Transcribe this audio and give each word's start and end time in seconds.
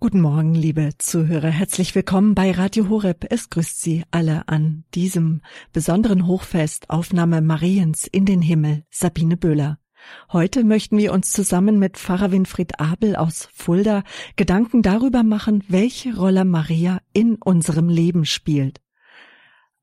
Guten 0.00 0.20
Morgen, 0.20 0.54
liebe 0.54 0.90
Zuhörer. 0.98 1.48
Herzlich 1.48 1.92
willkommen 1.96 2.36
bei 2.36 2.52
Radio 2.52 2.88
Horeb. 2.88 3.26
Es 3.30 3.50
grüßt 3.50 3.82
Sie 3.82 4.04
alle 4.12 4.46
an 4.46 4.84
diesem 4.94 5.40
besonderen 5.72 6.28
Hochfest 6.28 6.88
Aufnahme 6.88 7.42
Mariens 7.42 8.06
in 8.06 8.24
den 8.24 8.40
Himmel, 8.40 8.84
Sabine 8.90 9.36
Böhler. 9.36 9.80
Heute 10.32 10.62
möchten 10.62 10.98
wir 10.98 11.12
uns 11.12 11.32
zusammen 11.32 11.80
mit 11.80 11.96
Pfarrer 11.96 12.30
Winfried 12.30 12.78
Abel 12.78 13.16
aus 13.16 13.48
Fulda 13.52 14.04
Gedanken 14.36 14.82
darüber 14.82 15.24
machen, 15.24 15.64
welche 15.66 16.16
Rolle 16.16 16.44
Maria 16.44 17.00
in 17.12 17.34
unserem 17.34 17.88
Leben 17.88 18.24
spielt. 18.24 18.80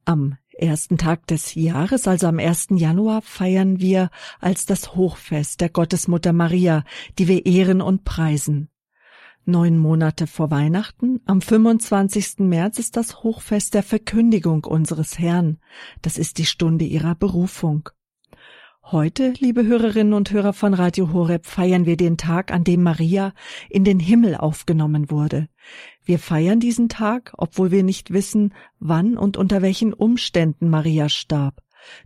Am 0.05 0.37
ersten 0.57 0.97
Tag 0.97 1.27
des 1.27 1.55
Jahres, 1.55 2.07
also 2.07 2.27
am 2.27 2.39
1. 2.39 2.67
Januar, 2.69 3.21
feiern 3.21 3.81
wir 3.81 4.09
als 4.39 4.65
das 4.65 4.95
Hochfest 4.95 5.59
der 5.59 5.67
Gottesmutter 5.67 6.31
Maria, 6.31 6.85
die 7.19 7.27
wir 7.27 7.45
ehren 7.45 7.81
und 7.81 8.05
preisen. 8.05 8.69
Neun 9.47 9.77
Monate 9.77 10.25
vor 10.25 10.49
Weihnachten, 10.49 11.21
am 11.25 11.39
25. 11.39 12.39
März, 12.39 12.79
ist 12.79 12.97
das 12.97 13.21
Hochfest 13.21 13.75
der 13.75 13.83
Verkündigung 13.83 14.63
unseres 14.63 15.19
Herrn. 15.19 15.59
Das 16.01 16.17
ist 16.17 16.39
die 16.39 16.47
Stunde 16.47 16.83
ihrer 16.83 17.13
Berufung. 17.13 17.89
Heute, 18.81 19.33
liebe 19.37 19.63
Hörerinnen 19.63 20.13
und 20.13 20.31
Hörer 20.31 20.53
von 20.53 20.73
Radio 20.73 21.13
Horeb, 21.13 21.45
feiern 21.45 21.85
wir 21.85 21.95
den 21.95 22.17
Tag, 22.17 22.51
an 22.51 22.63
dem 22.63 22.81
Maria 22.81 23.33
in 23.69 23.83
den 23.83 23.99
Himmel 23.99 24.35
aufgenommen 24.35 25.11
wurde. 25.11 25.47
Wir 26.03 26.17
feiern 26.17 26.59
diesen 26.59 26.89
Tag, 26.89 27.33
obwohl 27.37 27.69
wir 27.69 27.83
nicht 27.83 28.11
wissen, 28.11 28.51
wann 28.79 29.15
und 29.15 29.37
unter 29.37 29.61
welchen 29.61 29.93
Umständen 29.93 30.69
Maria 30.69 31.07
starb. 31.07 31.61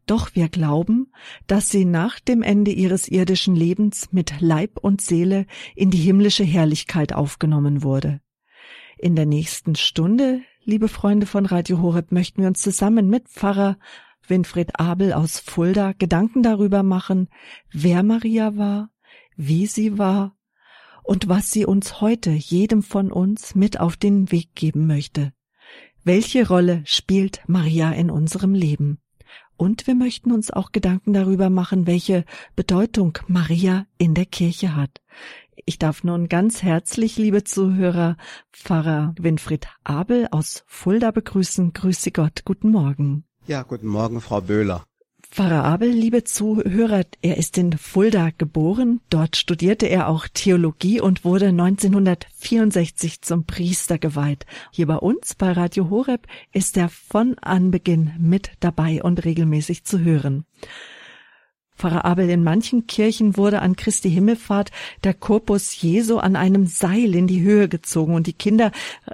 Doch 0.06 0.36
wir 0.36 0.50
glauben, 0.50 1.12
dass 1.48 1.70
sie 1.70 1.86
nach 1.86 2.20
dem 2.20 2.42
Ende 2.42 2.72
ihres 2.72 3.08
irdischen 3.08 3.56
Lebens 3.56 4.10
mit 4.12 4.40
Leib 4.40 4.80
und 4.82 5.02
Seele 5.02 5.46
in 5.76 5.92
die 5.92 5.98
himmlische 5.98 6.44
Herrlichkeit 6.44 7.14
aufgenommen 7.14 7.84
wurde. 7.84 8.22
In 8.98 9.16
der 9.16 9.26
nächsten 9.26 9.76
Stunde, 9.76 10.42
liebe 10.64 10.88
Freunde 10.88 11.26
von 11.26 11.46
Radio 11.46 11.82
Horeb, 11.82 12.12
möchten 12.12 12.42
wir 12.42 12.48
uns 12.48 12.62
zusammen 12.62 13.10
mit 13.10 13.30
Pfarrer 13.30 13.78
Winfried 14.28 14.80
Abel 14.80 15.14
aus 15.14 15.40
Fulda 15.40 15.94
Gedanken 15.94 16.44
darüber 16.44 16.84
machen, 16.84 17.30
wer 17.72 18.04
Maria 18.04 18.58
war, 18.58 18.92
wie 19.36 19.66
sie 19.66 19.98
war 19.98 20.36
und 21.04 21.28
was 21.28 21.50
sie 21.50 21.66
uns 21.66 22.02
heute, 22.02 22.30
jedem 22.30 22.84
von 22.84 23.12
uns, 23.12 23.56
mit 23.56 23.80
auf 23.80 23.98
den 23.98 24.32
Weg 24.32 24.54
geben 24.54 24.86
möchte. 24.86 25.34
Welche 26.04 26.48
Rolle 26.48 26.84
spielt 26.86 27.42
Maria 27.48 27.92
in 27.92 28.12
unserem 28.12 28.54
Leben? 28.54 29.00
Und 29.60 29.88
wir 29.88 29.96
möchten 29.96 30.32
uns 30.32 30.52
auch 30.52 30.72
Gedanken 30.72 31.12
darüber 31.12 31.50
machen, 31.50 31.86
welche 31.86 32.24
Bedeutung 32.56 33.18
Maria 33.28 33.86
in 33.98 34.14
der 34.14 34.26
Kirche 34.26 34.74
hat. 34.74 35.02
Ich 35.66 35.78
darf 35.78 36.06
nun 36.06 36.30
ganz 36.30 36.64
herzlich, 36.64 37.18
liebe 37.18 37.44
Zuhörer, 37.44 38.16
Pfarrer 38.54 39.14
Winfried 39.20 39.68
Abel 39.84 40.30
aus 40.32 40.64
Fulda 40.66 41.12
begrüßen. 41.12 41.74
Grüße 41.74 42.12
Gott, 42.12 42.46
guten 42.46 42.72
Morgen. 42.72 43.26
Ja, 43.48 43.64
guten 43.64 43.88
Morgen, 43.88 44.22
Frau 44.22 44.40
Böhler. 44.40 44.86
Pfarrer 45.32 45.64
Abel, 45.64 45.92
liebe 45.92 46.24
Zuhörer, 46.24 47.04
er 47.22 47.38
ist 47.38 47.60
in 47.60 47.78
Fulda 47.78 48.32
geboren. 48.36 49.00
Dort 49.12 49.38
studierte 49.38 49.86
er 49.86 50.08
auch 50.08 50.28
Theologie 50.28 51.00
und 51.00 51.24
wurde 51.24 51.50
1964 51.50 53.22
zum 53.22 53.46
Priester 53.46 54.00
geweiht. 54.00 54.48
Hier 54.72 54.88
bei 54.88 54.96
uns 54.96 55.36
bei 55.36 55.52
Radio 55.52 55.92
Horeb 55.92 56.26
ist 56.52 56.78
er 56.78 56.90
von 56.90 57.38
Anbeginn 57.38 58.12
mit 58.18 58.52
dabei 58.60 59.04
und 59.04 59.24
regelmäßig 59.24 59.84
zu 59.84 60.00
hören. 60.00 60.46
Pfarrer 61.80 62.04
Abel, 62.04 62.30
in 62.30 62.44
manchen 62.44 62.88
Kirchen 62.88 63.38
wurde 63.38 63.62
an 63.62 63.76
Christi 63.76 64.12
Himmelfahrt 64.12 64.72
der 65.04 65.14
Korpus 65.14 65.82
Jesu 65.82 66.18
an 66.18 66.36
einem 66.36 66.68
Seil 66.68 67.16
in 67.16 67.26
die 67.26 67.42
Höhe 67.42 67.70
gezogen 67.70 68.14
und 68.14 68.28
die 68.28 68.34
Kinder 68.34 68.72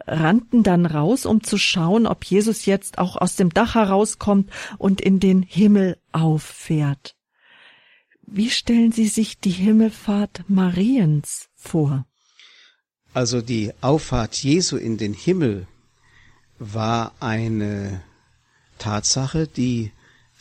rannten 0.07 0.63
dann 0.63 0.85
raus, 0.85 1.25
um 1.25 1.43
zu 1.43 1.57
schauen, 1.57 2.07
ob 2.07 2.25
Jesus 2.25 2.65
jetzt 2.65 2.97
auch 2.97 3.17
aus 3.17 3.35
dem 3.35 3.51
Dach 3.51 3.75
herauskommt 3.75 4.49
und 4.79 4.99
in 4.99 5.19
den 5.19 5.43
Himmel 5.43 5.97
auffährt. 6.11 7.15
Wie 8.23 8.49
stellen 8.49 8.91
Sie 8.91 9.07
sich 9.07 9.39
die 9.39 9.51
Himmelfahrt 9.51 10.45
Mariens 10.47 11.49
vor? 11.53 12.07
Also 13.13 13.41
die 13.41 13.71
Auffahrt 13.81 14.35
Jesu 14.35 14.75
in 14.75 14.97
den 14.97 15.13
Himmel 15.13 15.67
war 16.57 17.13
eine 17.19 18.01
Tatsache, 18.79 19.47
die 19.47 19.91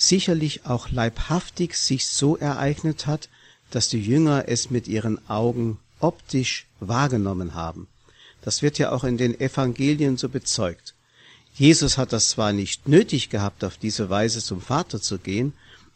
sicherlich 0.09 0.67
auch 0.67 0.91
leibhaftig 0.91 1.77
sich 1.77 2.07
so 2.07 2.37
ereignet 2.37 3.07
hat, 3.07 3.29
dass 3.71 3.89
die 3.89 4.01
Jünger 4.01 4.45
es 4.49 4.71
mit 4.71 4.89
ihren 4.89 5.29
Augen 5.29 5.79
optisch 6.01 6.67
wahrgenommen 6.81 7.55
haben. 7.55 7.89
Das 8.43 8.63
wird 8.63 8.79
ja 8.79 8.93
auch 8.93 9.05
in 9.05 9.17
den 9.17 9.41
Evangelien 9.41 10.17
so 10.17 10.29
bezeugt. 10.29 10.95
Jesus 11.55 11.99
hat 11.99 12.13
das 12.13 12.31
zwar 12.31 12.53
nicht 12.53 12.89
nötig 12.89 13.31
gehabt, 13.31 13.65
auf 13.65 13.77
diese 13.77 14.11
Weise 14.11 14.43
zum 14.43 14.61
Vater 14.61 15.01
zu 15.01 15.19
gehen, 15.19 15.53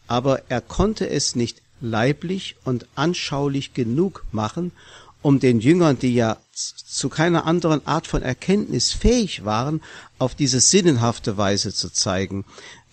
aber 0.06 0.42
er 0.48 0.60
konnte 0.60 1.08
es 1.08 1.36
nicht 1.36 1.60
leiblich 1.80 2.56
und 2.64 2.86
anschaulich 2.94 3.74
genug 3.74 4.24
machen, 4.32 4.72
um 5.20 5.40
den 5.40 5.60
Jüngern, 5.60 5.98
die 5.98 6.14
ja 6.14 6.38
zu 6.52 7.08
keiner 7.08 7.44
anderen 7.44 7.86
Art 7.86 8.06
von 8.06 8.22
Erkenntnis 8.22 8.92
fähig 8.92 9.44
waren, 9.44 9.82
auf 10.18 10.34
diese 10.34 10.60
sinnenhafte 10.60 11.36
Weise 11.36 11.74
zu 11.74 11.90
zeigen, 11.90 12.44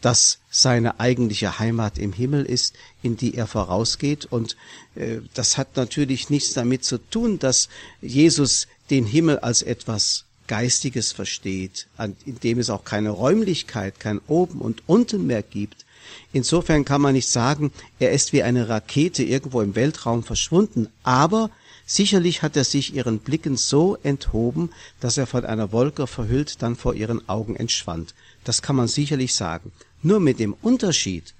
dass 0.01 0.39
seine 0.49 0.99
eigentliche 0.99 1.59
Heimat 1.59 1.97
im 1.97 2.13
Himmel 2.13 2.45
ist, 2.45 2.75
in 3.01 3.17
die 3.17 3.35
er 3.35 3.47
vorausgeht. 3.47 4.25
Und 4.25 4.55
äh, 4.95 5.17
das 5.33 5.57
hat 5.57 5.75
natürlich 5.75 6.29
nichts 6.29 6.53
damit 6.53 6.83
zu 6.83 6.97
tun, 6.97 7.39
dass 7.39 7.69
Jesus 8.01 8.67
den 8.89 9.05
Himmel 9.05 9.39
als 9.39 9.61
etwas 9.61 10.25
Geistiges 10.47 11.11
versteht, 11.11 11.87
an, 11.97 12.15
in 12.25 12.39
dem 12.39 12.59
es 12.59 12.69
auch 12.69 12.83
keine 12.83 13.09
Räumlichkeit, 13.09 13.99
kein 13.99 14.19
Oben 14.27 14.61
und 14.61 14.83
Unten 14.87 15.25
mehr 15.25 15.41
gibt. 15.41 15.85
Insofern 16.33 16.85
kann 16.85 17.01
man 17.01 17.13
nicht 17.13 17.29
sagen, 17.29 17.71
er 17.99 18.11
ist 18.11 18.31
wie 18.31 18.43
eine 18.43 18.69
Rakete 18.69 19.23
irgendwo 19.23 19.61
im 19.61 19.75
Weltraum 19.75 20.23
verschwunden, 20.23 20.87
aber 21.01 21.49
sicherlich 21.85 22.41
hat 22.41 22.55
er 22.55 22.63
sich 22.63 22.93
ihren 22.93 23.19
Blicken 23.19 23.57
so 23.57 23.97
enthoben, 24.03 24.69
dass 24.99 25.17
er 25.17 25.27
von 25.27 25.45
einer 25.45 25.71
Wolke 25.71 26.05
verhüllt 26.07 26.61
dann 26.61 26.75
vor 26.75 26.93
ihren 26.93 27.27
Augen 27.27 27.55
entschwand. 27.55 28.13
Das 28.45 28.61
kann 28.61 28.77
man 28.77 28.87
sicherlich 28.87 29.35
sagen. 29.35 29.73
Nur 30.01 30.21
mit 30.21 30.39
dem 30.39 30.55
Unterschied, 30.61 31.33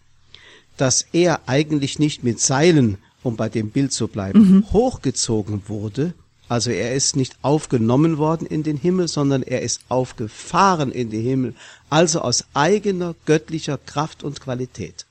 dass 0.76 1.06
er 1.14 1.48
eigentlich 1.48 2.00
nicht 2.00 2.24
mit 2.24 2.42
Seilen, 2.42 2.98
um 3.24 3.38
bei 3.38 3.48
dem 3.48 3.70
Bild 3.70 3.94
zu 3.94 4.10
bleiben, 4.10 4.40
mhm. 4.40 4.72
hochgezogen 4.74 5.64
wurde, 5.68 6.14
also 6.48 6.70
er 6.70 6.94
ist 6.94 7.16
nicht 7.16 7.38
aufgenommen 7.42 8.18
worden 8.18 8.46
in 8.46 8.62
den 8.64 8.78
Himmel, 8.78 9.08
sondern 9.08 9.42
er 9.42 9.62
ist 9.62 9.82
aufgefahren 9.90 10.92
in 10.92 11.10
den 11.10 11.24
Himmel, 11.24 11.56
also 11.90 12.22
aus 12.22 12.46
eigener 12.54 13.16
göttlicher 13.26 13.80
Kraft 13.80 14.24
und 14.24 14.42
Qualität. 14.42 15.06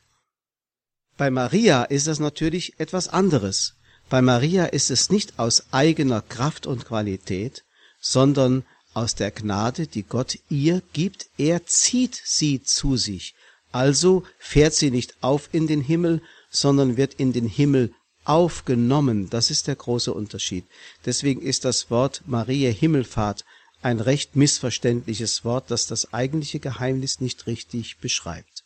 Bei 1.16 1.31
Maria 1.31 1.84
ist 1.84 2.06
das 2.06 2.21
natürlich 2.21 2.75
etwas 2.78 3.09
anderes. 3.09 3.75
Bei 4.11 4.22
Maria 4.22 4.66
ist 4.66 4.91
es 4.91 5.11
nicht 5.11 5.38
aus 5.38 5.65
eigener 5.72 6.22
Kraft 6.22 6.66
und 6.66 6.84
Qualität, 6.84 7.65
sondern 8.00 8.65
aus 8.94 9.15
der 9.15 9.31
Gnade, 9.31 9.87
die 9.87 10.03
Gott 10.03 10.38
ihr 10.49 10.82
gibt, 10.93 11.27
er 11.37 11.66
zieht 11.66 12.21
sie 12.25 12.62
zu 12.62 12.97
sich. 12.97 13.34
Also 13.72 14.25
fährt 14.38 14.75
sie 14.75 14.91
nicht 14.91 15.16
auf 15.21 15.49
in 15.53 15.66
den 15.66 15.81
Himmel, 15.81 16.22
sondern 16.50 16.97
wird 16.97 17.15
in 17.15 17.32
den 17.32 17.47
Himmel 17.47 17.93
aufgenommen. 18.25 19.28
Das 19.31 19.50
ist 19.50 19.66
der 19.66 19.77
große 19.77 20.12
Unterschied. 20.12 20.65
Deswegen 21.05 21.43
ist 21.43 21.65
das 21.65 21.91
Wort 21.91 22.22
Maria 22.27 22.71
Himmelfahrt 22.71 23.44
ein 23.82 24.00
recht 24.00 24.34
missverständliches 24.34 25.44
Wort, 25.44 25.71
das 25.71 25.87
das 25.87 26.15
eigentliche 26.15 26.59
Geheimnis 26.59 27.21
nicht 27.21 27.47
richtig 27.47 27.99
beschreibt. 27.99 28.65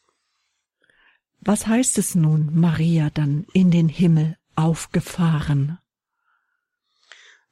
Was 1.40 1.66
heißt 1.66 1.98
es 1.98 2.14
nun, 2.14 2.50
Maria 2.54 3.10
dann 3.10 3.46
in 3.52 3.70
den 3.70 3.88
Himmel 3.88 4.36
aufgefahren? 4.54 5.78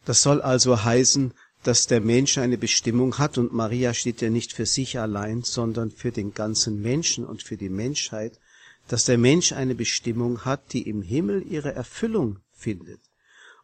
Das 0.04 0.22
soll 0.22 0.40
also 0.42 0.84
heißen, 0.84 1.34
dass 1.66 1.88
der 1.88 2.00
Mensch 2.00 2.38
eine 2.38 2.58
Bestimmung 2.58 3.18
hat 3.18 3.38
und 3.38 3.52
Maria 3.52 3.92
steht 3.92 4.20
ja 4.20 4.30
nicht 4.30 4.52
für 4.52 4.66
sich 4.66 5.00
allein, 5.00 5.42
sondern 5.42 5.90
für 5.90 6.12
den 6.12 6.32
ganzen 6.32 6.80
Menschen 6.80 7.24
und 7.24 7.42
für 7.42 7.56
die 7.56 7.68
Menschheit, 7.68 8.38
dass 8.86 9.04
der 9.04 9.18
Mensch 9.18 9.50
eine 9.50 9.74
Bestimmung 9.74 10.44
hat, 10.44 10.72
die 10.72 10.88
im 10.88 11.02
Himmel 11.02 11.44
ihre 11.50 11.74
Erfüllung 11.74 12.38
findet. 12.52 13.00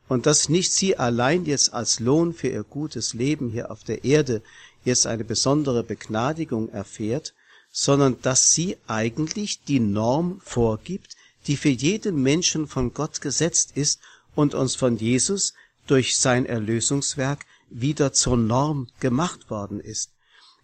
Und 0.08 0.26
dass 0.26 0.48
nicht 0.48 0.72
sie 0.72 0.96
allein 0.96 1.44
jetzt 1.44 1.72
als 1.72 2.00
Lohn 2.00 2.34
für 2.34 2.48
ihr 2.48 2.64
gutes 2.64 3.14
Leben 3.14 3.50
hier 3.50 3.70
auf 3.70 3.84
der 3.84 4.02
Erde 4.02 4.42
jetzt 4.84 5.06
eine 5.06 5.22
besondere 5.22 5.84
Begnadigung 5.84 6.70
erfährt, 6.70 7.34
sondern 7.70 8.20
dass 8.20 8.50
sie 8.50 8.78
eigentlich 8.88 9.62
die 9.62 9.78
Norm 9.78 10.40
vorgibt, 10.44 11.14
die 11.46 11.56
für 11.56 11.68
jeden 11.68 12.20
Menschen 12.20 12.66
von 12.66 12.92
Gott 12.94 13.20
gesetzt 13.20 13.76
ist 13.76 14.00
und 14.34 14.54
uns 14.54 14.74
von 14.74 14.96
Jesus 14.96 15.54
durch 15.86 16.16
sein 16.16 16.46
Erlösungswerk 16.46 17.46
wieder 17.72 18.12
zur 18.12 18.36
Norm 18.36 18.88
gemacht 19.00 19.50
worden 19.50 19.80
ist. 19.80 20.12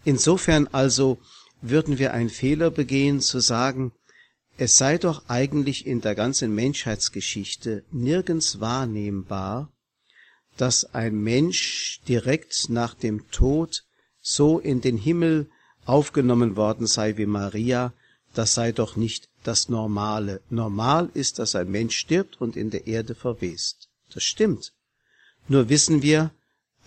Insofern 0.05 0.67
also 0.69 1.19
würden 1.61 1.99
wir 1.99 2.13
einen 2.13 2.31
Fehler 2.31 2.71
begehen 2.71 3.21
zu 3.21 3.41
sagen, 3.41 3.93
es 4.57 4.77
sei 4.77 4.99
doch 4.99 5.29
eigentlich 5.29 5.87
in 5.87 6.01
der 6.01 6.15
ganzen 6.15 6.55
Menschheitsgeschichte 6.55 7.85
nirgends 7.93 8.61
wahrnehmbar, 8.61 9.73
dass 10.57 10.95
ein 10.95 11.15
Mensch 11.23 12.01
direkt 12.09 12.69
nach 12.69 12.95
dem 12.95 13.31
Tod 13.31 13.85
so 14.21 14.59
in 14.59 14.81
den 14.81 14.97
Himmel 14.97 15.49
aufgenommen 15.85 16.57
worden 16.57 16.87
sei 16.87 17.17
wie 17.17 17.27
Maria, 17.27 17.93
das 18.35 18.55
sei 18.55 18.73
doch 18.73 18.97
nicht 18.97 19.29
das 19.45 19.69
Normale. 19.69 20.43
Normal 20.51 21.09
ist, 21.15 21.39
dass 21.39 21.55
ein 21.55 21.71
Mensch 21.71 21.97
stirbt 21.97 22.41
und 22.41 22.57
in 22.57 22.71
der 22.71 22.87
Erde 22.87 23.15
verwest. 23.15 23.89
Das 24.13 24.25
stimmt. 24.25 24.75
Nur 25.47 25.69
wissen 25.69 26.03
wir 26.03 26.31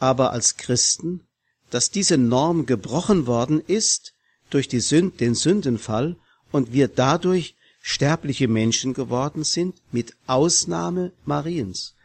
aber 0.01 0.31
als 0.31 0.57
Christen, 0.57 1.21
dass 1.69 1.91
diese 1.91 2.17
Norm 2.17 2.65
gebrochen 2.65 3.27
worden 3.27 3.61
ist 3.65 4.13
durch 4.49 4.67
Sünd, 4.69 5.19
den 5.21 5.35
Sündenfall 5.35 6.17
und 6.51 6.73
wir 6.73 6.87
dadurch 6.87 7.55
sterbliche 7.81 8.47
Menschen 8.47 8.93
geworden 8.93 9.43
sind, 9.43 9.75
mit 9.91 10.15
Ausnahme 10.25 11.11
Mariens. 11.25 11.95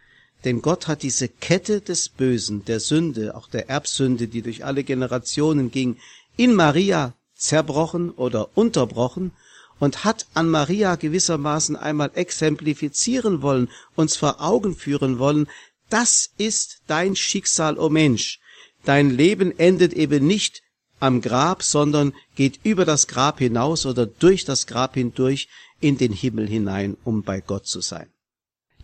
Denn 0.45 0.61
Gott 0.61 0.89
hat 0.89 1.03
diese 1.03 1.29
Kette 1.29 1.81
des 1.81 2.11
Bösen, 2.11 2.65
der 2.67 2.81
Sünde, 2.81 3.35
auch 3.35 3.49
der 3.49 3.69
Erbsünde, 3.71 4.29
die 4.29 4.43
durch 4.43 4.65
alle 4.65 4.85
Generationen 4.85 5.71
ging, 5.71 5.97
in 6.37 6.55
Maria 6.55 7.15
zerbrochen 7.35 8.11
oder 8.11 8.51
unterbrochen 8.57 9.33
und 9.79 10.05
hat 10.05 10.27
an 10.35 10.51
Maria 10.51 10.97
gewissermaßen 10.97 11.77
einmal 11.77 12.11
exemplifizieren 12.15 13.41
wollen, 13.41 13.69
uns 13.95 14.17
vor 14.17 14.43
Augen 14.43 14.77
führen 14.77 15.19
wollen, 15.19 15.49
das 15.91 16.31
ist 16.39 16.83
dein 16.87 17.17
Schicksal, 17.17 17.79
o 17.79 17.87
oh 17.87 17.89
Mensch. 17.89 18.41
Dein 18.85 19.11
Leben 19.11 19.57
endet 19.59 19.93
eben 19.93 20.27
nicht 20.27 20.63
am 21.01 21.21
Grab, 21.21 21.63
sondern 21.63 22.13
geht 22.35 22.61
über 22.63 22.85
das 22.85 23.07
Grab 23.07 23.39
hinaus 23.39 23.87
oder 23.87 24.07
durch 24.07 24.45
das 24.45 24.67
Grab 24.67 24.95
hindurch 24.95 25.49
in 25.81 25.99
den 25.99 26.13
Himmel 26.13 26.49
hinein, 26.49 26.97
um 27.05 27.23
bei 27.23 27.41
Gott 27.41 27.67
zu 27.67 27.81
sein. 27.81 28.09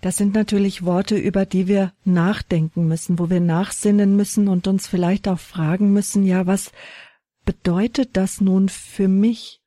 Das 0.02 0.16
sind 0.16 0.34
natürlich 0.34 0.84
Worte, 0.84 1.16
über 1.16 1.46
die 1.46 1.68
wir 1.68 1.92
nachdenken 2.04 2.88
müssen, 2.88 3.18
wo 3.20 3.30
wir 3.30 3.40
nachsinnen 3.40 4.16
müssen 4.16 4.48
und 4.48 4.66
uns 4.66 4.88
vielleicht 4.88 5.28
auch 5.28 5.38
fragen 5.38 5.92
müssen, 5.92 6.26
ja, 6.26 6.46
was 6.46 6.72
bedeutet 7.44 8.10
das 8.16 8.40
nun 8.40 8.68
für 8.68 9.08
mich? 9.08 9.60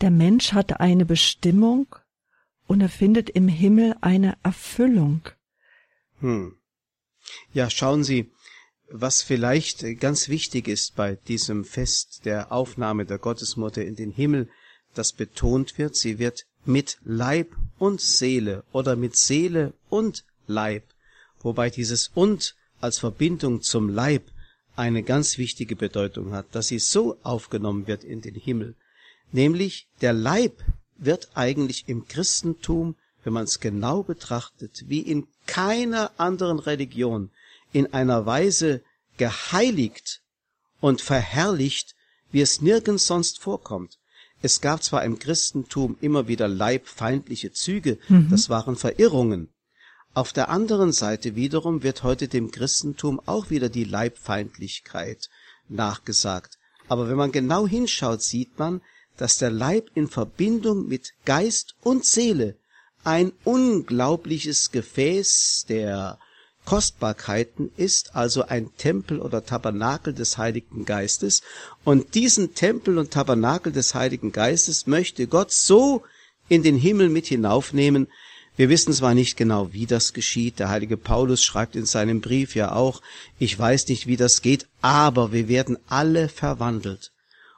Der 0.00 0.10
Mensch 0.10 0.52
hat 0.52 0.80
eine 0.80 1.04
Bestimmung 1.04 1.96
und 2.66 2.80
er 2.80 2.88
findet 2.88 3.28
im 3.30 3.48
Himmel 3.48 3.96
eine 4.00 4.36
Erfüllung. 4.42 5.22
Hm. 6.20 6.56
Ja, 7.52 7.70
schauen 7.70 8.04
Sie, 8.04 8.30
was 8.88 9.22
vielleicht 9.22 9.84
ganz 10.00 10.28
wichtig 10.28 10.68
ist 10.68 10.94
bei 10.94 11.16
diesem 11.16 11.64
Fest 11.64 12.24
der 12.24 12.52
Aufnahme 12.52 13.04
der 13.04 13.18
Gottesmutter 13.18 13.84
in 13.84 13.96
den 13.96 14.12
Himmel, 14.12 14.48
das 14.94 15.12
betont 15.12 15.76
wird, 15.78 15.96
sie 15.96 16.18
wird 16.18 16.46
mit 16.64 16.98
Leib 17.04 17.54
und 17.78 18.00
Seele 18.00 18.64
oder 18.72 18.96
mit 18.96 19.16
Seele 19.16 19.74
und 19.88 20.24
Leib, 20.46 20.84
wobei 21.40 21.70
dieses 21.70 22.08
und 22.14 22.54
als 22.80 22.98
Verbindung 22.98 23.62
zum 23.62 23.88
Leib 23.88 24.30
eine 24.76 25.02
ganz 25.02 25.38
wichtige 25.38 25.76
Bedeutung 25.76 26.32
hat, 26.32 26.46
dass 26.54 26.68
sie 26.68 26.78
so 26.78 27.18
aufgenommen 27.22 27.86
wird 27.86 28.04
in 28.04 28.20
den 28.20 28.34
Himmel. 28.34 28.74
Nämlich 29.32 29.88
der 30.00 30.12
Leib 30.12 30.62
wird 30.96 31.30
eigentlich 31.34 31.84
im 31.88 32.06
Christentum, 32.06 32.96
wenn 33.24 33.32
man 33.32 33.44
es 33.44 33.60
genau 33.60 34.02
betrachtet, 34.02 34.84
wie 34.86 35.00
in 35.00 35.26
keiner 35.46 36.10
anderen 36.18 36.58
Religion 36.58 37.30
in 37.72 37.92
einer 37.92 38.26
Weise 38.26 38.82
geheiligt 39.16 40.22
und 40.80 41.00
verherrlicht, 41.00 41.94
wie 42.30 42.40
es 42.40 42.60
nirgends 42.60 43.06
sonst 43.06 43.38
vorkommt. 43.38 43.98
Es 44.42 44.60
gab 44.60 44.82
zwar 44.82 45.04
im 45.04 45.18
Christentum 45.18 45.96
immer 46.00 46.28
wieder 46.28 46.48
leibfeindliche 46.48 47.52
Züge, 47.52 47.98
mhm. 48.08 48.28
das 48.30 48.50
waren 48.50 48.76
Verirrungen. 48.76 49.48
Auf 50.14 50.32
der 50.32 50.48
anderen 50.48 50.92
Seite 50.92 51.34
wiederum 51.34 51.82
wird 51.82 52.02
heute 52.02 52.28
dem 52.28 52.50
Christentum 52.50 53.20
auch 53.26 53.50
wieder 53.50 53.68
die 53.68 53.84
Leibfeindlichkeit 53.84 55.28
nachgesagt. 55.68 56.58
Aber 56.88 57.08
wenn 57.08 57.16
man 57.16 57.32
genau 57.32 57.66
hinschaut, 57.66 58.22
sieht 58.22 58.58
man, 58.58 58.80
dass 59.16 59.38
der 59.38 59.50
Leib 59.50 59.90
in 59.94 60.08
Verbindung 60.08 60.86
mit 60.86 61.12
Geist 61.24 61.74
und 61.82 62.04
Seele 62.04 62.56
ein 63.06 63.32
unglaubliches 63.44 64.72
Gefäß 64.72 65.66
der 65.68 66.18
Kostbarkeiten 66.64 67.70
ist 67.76 68.16
also 68.16 68.42
ein 68.42 68.76
Tempel 68.76 69.20
oder 69.20 69.46
Tabernakel 69.46 70.12
des 70.12 70.38
Heiligen 70.38 70.84
Geistes. 70.84 71.42
Und 71.84 72.16
diesen 72.16 72.54
Tempel 72.54 72.98
und 72.98 73.12
Tabernakel 73.12 73.72
des 73.72 73.94
Heiligen 73.94 74.32
Geistes 74.32 74.88
möchte 74.88 75.28
Gott 75.28 75.52
so 75.52 76.02
in 76.48 76.64
den 76.64 76.76
Himmel 76.76 77.08
mit 77.08 77.26
hinaufnehmen. 77.26 78.08
Wir 78.56 78.68
wissen 78.68 78.92
zwar 78.92 79.14
nicht 79.14 79.36
genau, 79.36 79.72
wie 79.72 79.86
das 79.86 80.12
geschieht. 80.12 80.58
Der 80.58 80.68
heilige 80.68 80.96
Paulus 80.96 81.44
schreibt 81.44 81.76
in 81.76 81.86
seinem 81.86 82.20
Brief 82.20 82.56
ja 82.56 82.72
auch, 82.72 83.02
ich 83.38 83.56
weiß 83.56 83.86
nicht, 83.86 84.08
wie 84.08 84.16
das 84.16 84.42
geht, 84.42 84.66
aber 84.82 85.30
wir 85.30 85.46
werden 85.46 85.78
alle 85.86 86.28
verwandelt. 86.28 87.12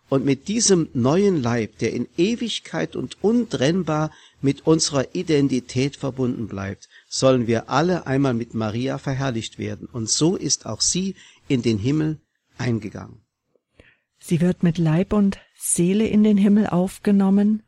Und 0.08 0.24
mit 0.24 0.48
diesem 0.48 0.88
neuen 0.94 1.42
Leib, 1.42 1.78
der 1.78 1.92
in 1.92 2.08
Ewigkeit 2.16 2.96
und 2.96 3.22
untrennbar 3.22 4.10
mit 4.40 4.66
unserer 4.66 5.14
Identität 5.14 5.96
verbunden 5.96 6.48
bleibt, 6.48 6.88
sollen 7.08 7.46
wir 7.46 7.68
alle 7.68 8.06
einmal 8.06 8.34
mit 8.34 8.54
Maria 8.54 8.98
verherrlicht 8.98 9.58
werden. 9.58 9.86
Und 9.90 10.08
so 10.08 10.36
ist 10.36 10.64
auch 10.64 10.80
sie 10.80 11.14
in 11.46 11.62
den 11.62 11.78
Himmel 11.78 12.18
eingegangen. 12.56 13.20
Sie 14.18 14.40
wird 14.40 14.62
mit 14.62 14.78
Leib 14.78 15.12
und 15.12 15.38
Seele 15.56 16.06
in 16.06 16.24
den 16.24 16.36
Himmel 16.36 16.66
aufgenommen. 16.66 17.62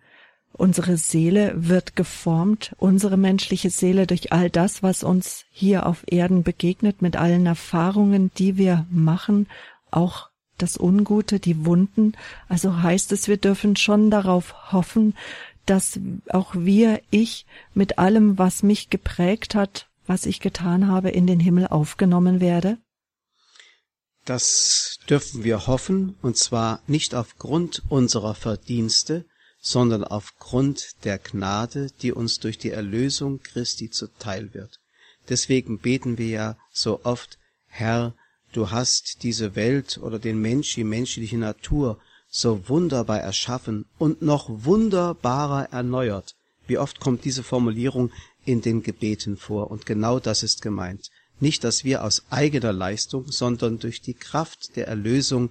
Unsere 0.52 0.96
Seele 0.96 1.52
wird 1.56 1.94
geformt, 1.94 2.74
unsere 2.78 3.16
menschliche 3.16 3.70
Seele 3.70 4.06
durch 4.06 4.32
all 4.32 4.50
das, 4.50 4.82
was 4.82 5.04
uns 5.04 5.44
hier 5.50 5.86
auf 5.86 6.04
Erden 6.06 6.42
begegnet, 6.42 7.02
mit 7.02 7.16
allen 7.16 7.46
Erfahrungen, 7.46 8.30
die 8.36 8.56
wir 8.56 8.86
machen, 8.90 9.46
auch 9.90 10.29
das 10.62 10.78
Ungute, 10.78 11.40
die 11.40 11.64
Wunden. 11.64 12.14
Also 12.48 12.82
heißt 12.82 13.12
es, 13.12 13.28
wir 13.28 13.36
dürfen 13.36 13.76
schon 13.76 14.10
darauf 14.10 14.72
hoffen, 14.72 15.14
dass 15.66 16.00
auch 16.28 16.54
wir, 16.54 17.00
ich, 17.10 17.46
mit 17.74 17.98
allem, 17.98 18.38
was 18.38 18.62
mich 18.62 18.90
geprägt 18.90 19.54
hat, 19.54 19.88
was 20.06 20.26
ich 20.26 20.40
getan 20.40 20.88
habe, 20.88 21.10
in 21.10 21.26
den 21.26 21.40
Himmel 21.40 21.68
aufgenommen 21.68 22.40
werde? 22.40 22.78
Das 24.24 24.98
dürfen 25.08 25.44
wir 25.44 25.66
hoffen, 25.66 26.16
und 26.22 26.36
zwar 26.36 26.82
nicht 26.86 27.14
aufgrund 27.14 27.82
unserer 27.88 28.34
Verdienste, 28.34 29.24
sondern 29.60 30.04
aufgrund 30.04 31.04
der 31.04 31.18
Gnade, 31.18 31.88
die 32.02 32.12
uns 32.12 32.40
durch 32.40 32.58
die 32.58 32.70
Erlösung 32.70 33.40
Christi 33.42 33.90
zuteil 33.90 34.52
wird. 34.54 34.80
Deswegen 35.28 35.78
beten 35.78 36.18
wir 36.18 36.28
ja 36.28 36.56
so 36.72 37.04
oft, 37.04 37.38
Herr, 37.68 38.14
du 38.52 38.70
hast 38.70 39.22
diese 39.22 39.54
Welt 39.56 39.98
oder 40.02 40.18
den 40.18 40.40
Mensch, 40.40 40.74
die 40.74 40.84
menschliche 40.84 41.38
Natur 41.38 41.98
so 42.28 42.68
wunderbar 42.68 43.20
erschaffen 43.20 43.86
und 43.98 44.22
noch 44.22 44.48
wunderbarer 44.48 45.72
erneuert. 45.72 46.36
Wie 46.66 46.78
oft 46.78 47.00
kommt 47.00 47.24
diese 47.24 47.42
Formulierung 47.42 48.12
in 48.44 48.62
den 48.62 48.82
Gebeten 48.82 49.36
vor? 49.36 49.70
Und 49.70 49.86
genau 49.86 50.20
das 50.20 50.42
ist 50.42 50.62
gemeint. 50.62 51.10
Nicht, 51.40 51.64
dass 51.64 51.84
wir 51.84 52.04
aus 52.04 52.22
eigener 52.30 52.72
Leistung, 52.72 53.32
sondern 53.32 53.78
durch 53.78 54.00
die 54.00 54.14
Kraft 54.14 54.76
der 54.76 54.86
Erlösung 54.86 55.50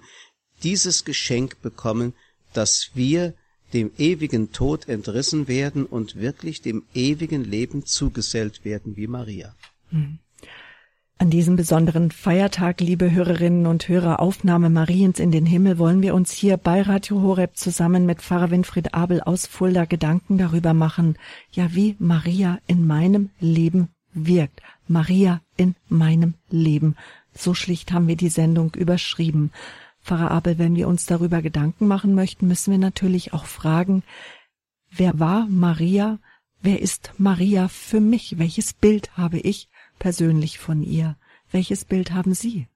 dieses 0.62 1.04
Geschenk 1.04 1.60
bekommen, 1.62 2.14
dass 2.52 2.90
wir 2.94 3.34
dem 3.72 3.92
ewigen 3.98 4.52
Tod 4.52 4.88
entrissen 4.88 5.48
werden 5.48 5.84
und 5.86 6.16
wirklich 6.16 6.62
dem 6.62 6.84
ewigen 6.94 7.44
Leben 7.44 7.86
zugesellt 7.86 8.64
werden 8.64 8.96
wie 8.96 9.06
Maria. 9.06 9.54
Mhm. 9.90 10.18
An 11.20 11.28
diesem 11.28 11.54
besonderen 11.54 12.10
Feiertag, 12.10 12.80
liebe 12.80 13.10
Hörerinnen 13.10 13.66
und 13.66 13.86
Hörer, 13.86 14.20
Aufnahme 14.20 14.70
Mariens 14.70 15.20
in 15.20 15.30
den 15.30 15.44
Himmel, 15.44 15.76
wollen 15.76 16.00
wir 16.00 16.14
uns 16.14 16.32
hier 16.32 16.56
bei 16.56 16.80
Radio 16.80 17.20
Horeb 17.20 17.58
zusammen 17.58 18.06
mit 18.06 18.22
Pfarrer 18.22 18.50
Winfried 18.50 18.94
Abel 18.94 19.20
aus 19.20 19.46
Fulda 19.46 19.84
Gedanken 19.84 20.38
darüber 20.38 20.72
machen, 20.72 21.18
ja, 21.52 21.74
wie 21.74 21.94
Maria 21.98 22.58
in 22.66 22.86
meinem 22.86 23.28
Leben 23.38 23.90
wirkt. 24.14 24.62
Maria 24.88 25.42
in 25.58 25.74
meinem 25.90 26.36
Leben. 26.48 26.96
So 27.34 27.52
schlicht 27.52 27.92
haben 27.92 28.08
wir 28.08 28.16
die 28.16 28.30
Sendung 28.30 28.74
überschrieben. 28.74 29.52
Pfarrer 30.02 30.30
Abel, 30.30 30.56
wenn 30.56 30.74
wir 30.74 30.88
uns 30.88 31.04
darüber 31.04 31.42
Gedanken 31.42 31.86
machen 31.86 32.14
möchten, 32.14 32.48
müssen 32.48 32.70
wir 32.70 32.78
natürlich 32.78 33.34
auch 33.34 33.44
fragen, 33.44 34.04
wer 34.90 35.18
war 35.18 35.46
Maria? 35.50 36.18
Wer 36.62 36.80
ist 36.80 37.12
Maria 37.18 37.68
für 37.68 38.00
mich? 38.00 38.38
Welches 38.38 38.72
Bild 38.72 39.14
habe 39.18 39.38
ich 39.38 39.68
persönlich 40.00 40.58
von 40.58 40.82
ihr. 40.82 41.16
Welches 41.52 41.84
Bild 41.84 42.10
haben 42.10 42.34
Sie? 42.34 42.66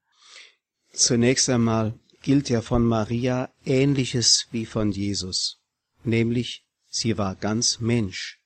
Zunächst 0.93 1.49
einmal 1.49 1.99
gilt 2.21 2.49
ja 2.49 2.61
von 2.61 2.85
Maria 2.85 3.49
Ähnliches 3.65 4.47
wie 4.51 4.65
von 4.65 4.91
Jesus, 4.91 5.59
nämlich 6.05 6.65
sie 6.89 7.17
war 7.17 7.35
ganz 7.35 7.81
Mensch 7.81 8.39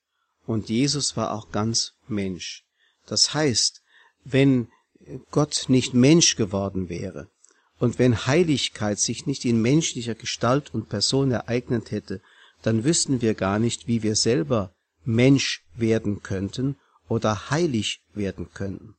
und 0.44 0.68
Jesus 0.68 1.16
war 1.16 1.32
auch 1.32 1.52
ganz 1.52 1.92
Mensch. 2.08 2.64
Das 3.06 3.32
heißt, 3.32 3.82
wenn 4.24 4.68
Gott 5.30 5.66
nicht 5.68 5.94
Mensch 5.94 6.34
geworden 6.34 6.88
wäre 6.88 7.30
und 7.78 7.98
wenn 7.98 8.26
Heiligkeit 8.26 8.98
sich 8.98 9.26
nicht 9.26 9.44
in 9.44 9.62
menschlicher 9.62 10.14
Gestalt 10.14 10.74
und 10.74 10.88
Person 10.88 11.30
ereignet 11.30 11.90
hätte, 11.92 12.20
dann 12.62 12.84
wüssten 12.84 13.22
wir 13.22 13.34
gar 13.34 13.58
nicht, 13.58 13.86
wie 13.86 14.02
wir 14.02 14.16
selber 14.16 14.74
Mensch 15.04 15.64
werden 15.74 16.22
könnten 16.22 16.76
oder 17.10 17.50
heilig 17.50 18.00
werden 18.14 18.48
können. 18.54 18.94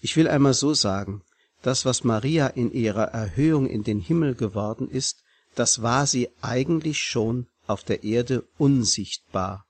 Ich 0.00 0.16
will 0.16 0.28
einmal 0.28 0.54
so 0.54 0.72
sagen, 0.72 1.22
das, 1.62 1.84
was 1.84 2.04
Maria 2.04 2.46
in 2.46 2.72
ihrer 2.72 3.08
Erhöhung 3.08 3.66
in 3.66 3.82
den 3.82 4.00
Himmel 4.00 4.34
geworden 4.34 4.88
ist, 4.88 5.18
das 5.56 5.82
war 5.82 6.06
sie 6.06 6.30
eigentlich 6.40 7.00
schon 7.00 7.48
auf 7.66 7.82
der 7.82 8.04
Erde 8.04 8.44
unsichtbar. 8.56 9.66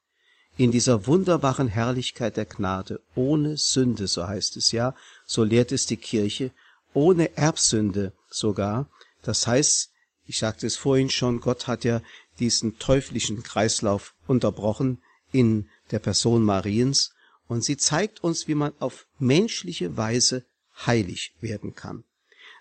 In 0.56 0.70
dieser 0.70 1.06
wunderbaren 1.06 1.68
Herrlichkeit 1.68 2.36
der 2.36 2.44
Gnade, 2.44 3.00
ohne 3.14 3.56
Sünde, 3.56 4.06
so 4.06 4.28
heißt 4.28 4.58
es 4.58 4.72
ja, 4.72 4.94
so 5.24 5.42
lehrt 5.42 5.72
es 5.72 5.86
die 5.86 5.96
Kirche, 5.96 6.50
ohne 6.92 7.36
Erbsünde 7.36 8.12
sogar. 8.28 8.90
Das 9.22 9.46
heißt, 9.46 9.90
ich 10.26 10.38
sagte 10.38 10.66
es 10.66 10.76
vorhin 10.76 11.08
schon, 11.08 11.40
Gott 11.40 11.66
hat 11.66 11.84
ja 11.84 12.02
diesen 12.40 12.78
teuflischen 12.78 13.42
Kreislauf 13.42 14.14
unterbrochen 14.26 15.02
in 15.32 15.68
der 15.90 15.98
Person 15.98 16.44
Mariens 16.44 17.14
und 17.50 17.64
sie 17.64 17.76
zeigt 17.76 18.22
uns, 18.22 18.46
wie 18.46 18.54
man 18.54 18.72
auf 18.78 19.06
menschliche 19.18 19.96
Weise 19.96 20.44
heilig 20.86 21.34
werden 21.40 21.74
kann. 21.74 22.04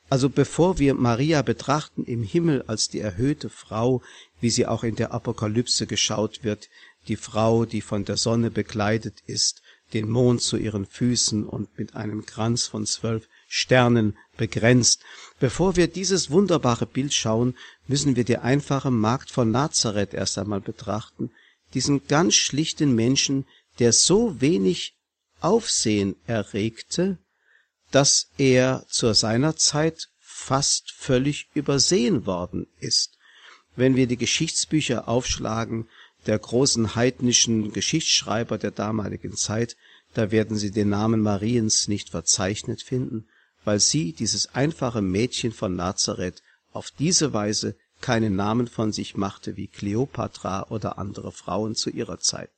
Also 0.09 0.29
bevor 0.29 0.79
wir 0.79 0.95
Maria 0.95 1.43
betrachten 1.43 2.03
im 2.05 2.23
Himmel 2.23 2.63
als 2.63 2.89
die 2.89 2.99
erhöhte 2.99 3.51
Frau, 3.51 4.01
wie 4.41 4.49
sie 4.49 4.65
auch 4.65 4.83
in 4.83 4.95
der 4.95 5.13
Apokalypse 5.13 5.85
geschaut 5.85 6.43
wird, 6.43 6.69
die 7.07 7.17
Frau, 7.17 7.65
die 7.65 7.81
von 7.81 8.03
der 8.03 8.17
Sonne 8.17 8.49
bekleidet 8.49 9.21
ist, 9.27 9.61
den 9.93 10.09
Mond 10.09 10.41
zu 10.41 10.57
ihren 10.57 10.87
Füßen 10.87 11.45
und 11.45 11.77
mit 11.77 11.95
einem 11.95 12.25
Kranz 12.25 12.65
von 12.65 12.87
zwölf 12.87 13.29
Sternen 13.47 14.17
begrenzt. 14.37 15.03
Bevor 15.39 15.75
wir 15.75 15.87
dieses 15.87 16.31
wunderbare 16.31 16.87
Bild 16.87 17.13
schauen, 17.13 17.55
müssen 17.87 18.15
wir 18.15 18.23
die 18.23 18.39
einfache 18.39 18.89
Magd 18.89 19.29
von 19.29 19.51
Nazareth 19.51 20.15
erst 20.15 20.39
einmal 20.39 20.61
betrachten, 20.61 21.29
diesen 21.75 22.07
ganz 22.07 22.33
schlichten 22.33 22.95
Menschen, 22.95 23.45
der 23.79 23.93
so 23.93 24.39
wenig 24.41 24.95
Aufsehen 25.41 26.15
erregte, 26.27 27.17
dass 27.91 28.29
er 28.37 28.85
zu 28.89 29.13
seiner 29.13 29.55
Zeit 29.55 30.09
fast 30.19 30.91
völlig 30.91 31.49
übersehen 31.53 32.25
worden 32.25 32.67
ist. 32.79 33.17
Wenn 33.75 33.95
wir 33.95 34.07
die 34.07 34.17
Geschichtsbücher 34.17 35.07
aufschlagen, 35.07 35.87
der 36.25 36.37
großen 36.37 36.95
heidnischen 36.95 37.71
Geschichtsschreiber 37.71 38.57
der 38.57 38.71
damaligen 38.71 39.35
Zeit, 39.35 39.77
da 40.13 40.31
werden 40.31 40.57
Sie 40.57 40.71
den 40.71 40.89
Namen 40.89 41.21
Mariens 41.21 41.87
nicht 41.87 42.09
verzeichnet 42.09 42.81
finden, 42.81 43.27
weil 43.63 43.79
sie, 43.79 44.13
dieses 44.13 44.53
einfache 44.55 45.01
Mädchen 45.01 45.51
von 45.51 45.75
Nazareth, 45.75 46.41
auf 46.71 46.91
diese 46.91 47.33
Weise 47.33 47.75
keinen 48.01 48.35
Namen 48.35 48.67
von 48.67 48.91
sich 48.91 49.15
machte 49.15 49.57
wie 49.57 49.67
Kleopatra 49.67 50.67
oder 50.69 50.97
andere 50.97 51.31
Frauen 51.31 51.75
zu 51.75 51.89
ihrer 51.89 52.19
Zeit. 52.19 52.49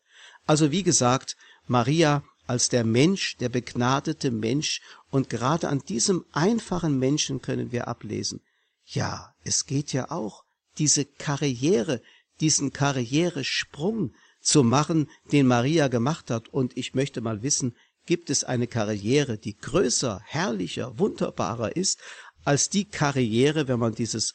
Also 0.52 0.70
wie 0.70 0.84
gesagt, 0.84 1.38
Maria 1.66 2.26
als 2.46 2.68
der 2.68 2.84
Mensch, 2.84 3.38
der 3.38 3.48
begnadete 3.48 4.32
Mensch, 4.32 4.82
und 5.10 5.30
gerade 5.30 5.70
an 5.70 5.80
diesem 5.80 6.26
einfachen 6.34 7.00
Menschen 7.00 7.42
können 7.42 7.72
wir 7.72 7.88
ablesen, 7.88 8.42
ja, 8.86 9.34
es 9.46 9.66
geht 9.66 9.94
ja 9.94 10.12
auch, 10.12 10.44
diese 10.78 11.06
Karriere, 11.06 12.02
diesen 12.42 12.74
Karrieresprung 12.74 14.14
zu 14.42 14.66
machen, 14.66 15.10
den 15.32 15.48
Maria 15.48 15.88
gemacht 15.88 16.30
hat. 16.30 16.50
Und 16.50 16.76
ich 16.76 16.96
möchte 16.96 17.22
mal 17.22 17.44
wissen, 17.44 17.74
gibt 18.06 18.30
es 18.30 18.44
eine 18.44 18.68
Karriere, 18.68 19.38
die 19.38 19.56
größer, 19.56 20.20
herrlicher, 20.26 21.00
wunderbarer 21.00 21.78
ist, 21.78 21.98
als 22.44 22.70
die 22.70 22.84
Karriere, 22.84 23.70
wenn 23.70 23.80
man 23.80 23.96
dieses 23.96 24.34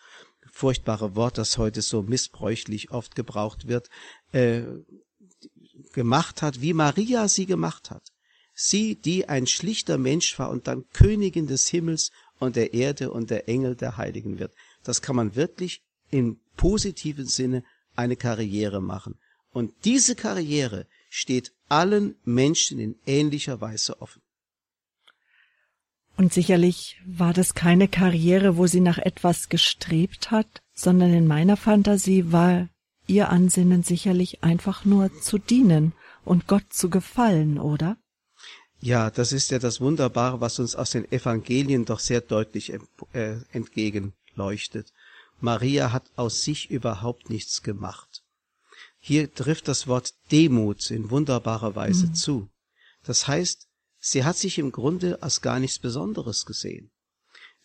furchtbare 0.50 1.14
Wort, 1.14 1.37
das 1.37 1.58
heute 1.58 1.82
so 1.82 2.00
missbräuchlich 2.00 2.90
oft 2.90 3.14
gebraucht 3.16 3.68
wird, 3.68 3.90
äh, 4.32 4.62
gemacht 5.97 6.43
hat, 6.43 6.61
wie 6.61 6.75
Maria 6.75 7.26
sie 7.26 7.47
gemacht 7.47 7.91
hat. 7.91 8.12
Sie, 8.55 8.95
die 8.95 9.29
ein 9.29 9.47
schlichter 9.47 9.99
Mensch 9.99 10.38
war 10.38 10.50
und 10.50 10.69
dann 10.69 10.85
Königin 10.93 11.47
des 11.49 11.67
Himmels 11.67 12.12
und 12.38 12.55
der 12.55 12.75
Erde 12.75 13.11
und 13.11 13.31
der 13.31 13.49
Engel 13.49 13.75
der 13.75 13.97
Heiligen 13.97 14.38
wird. 14.38 14.53
Das 14.85 15.03
kann 15.03 15.17
man 15.17 15.35
wirklich 15.35 15.83
im 16.11 16.38
positiven 16.57 17.26
Sinne 17.26 17.65
eine 17.97 18.17
Karriere 18.17 18.81
machen. 18.81 19.19
Und 19.53 19.73
diese 19.85 20.15
Karriere 20.15 20.87
steht 21.09 21.53
allen 21.69 22.15
Menschen 22.25 22.79
in 22.79 22.97
ähnlicher 23.07 23.61
Weise 23.61 24.00
offen. 24.00 24.23
Und 26.19 26.33
sicherlich 26.33 27.00
war 27.07 27.33
das 27.33 27.55
keine 27.55 27.88
Karriere, 27.88 28.57
wo 28.59 28.67
sie 28.67 28.81
nach 28.81 28.99
etwas 28.99 29.49
gestrebt 29.49 30.31
hat, 30.31 30.62
sondern 30.75 31.12
in 31.12 31.26
meiner 31.26 31.57
Fantasie 31.57 32.33
war 32.33 32.69
ihr 33.06 33.30
Ansinnen 33.30 33.82
sicherlich 33.82 34.42
einfach 34.42 34.84
nur 34.84 35.12
zu 35.20 35.38
dienen 35.38 35.92
und 36.25 36.46
Gott 36.46 36.72
zu 36.72 36.90
gefallen, 36.90 37.58
oder? 37.58 37.96
Ja, 38.80 39.10
das 39.10 39.32
ist 39.32 39.50
ja 39.50 39.58
das 39.58 39.80
Wunderbare, 39.80 40.40
was 40.40 40.58
uns 40.58 40.76
aus 40.76 40.90
den 40.90 41.10
Evangelien 41.10 41.84
doch 41.84 42.00
sehr 42.00 42.20
deutlich 42.20 42.72
äh, 43.12 43.36
entgegenleuchtet. 43.52 44.92
Maria 45.40 45.92
hat 45.92 46.10
aus 46.16 46.42
sich 46.42 46.70
überhaupt 46.70 47.30
nichts 47.30 47.62
gemacht. 47.62 48.22
Hier 48.98 49.32
trifft 49.32 49.68
das 49.68 49.86
Wort 49.86 50.14
Demut 50.30 50.90
in 50.90 51.10
wunderbarer 51.10 51.75
Weise 51.76 52.08
mhm. 52.08 52.14
zu. 52.14 52.48
Das 53.04 53.28
heißt, 53.28 53.68
sie 53.98 54.25
hat 54.25 54.36
sich 54.36 54.58
im 54.58 54.72
Grunde 54.72 55.22
als 55.22 55.40
gar 55.40 55.60
nichts 55.60 55.78
Besonderes 55.78 56.44
gesehen. 56.44 56.90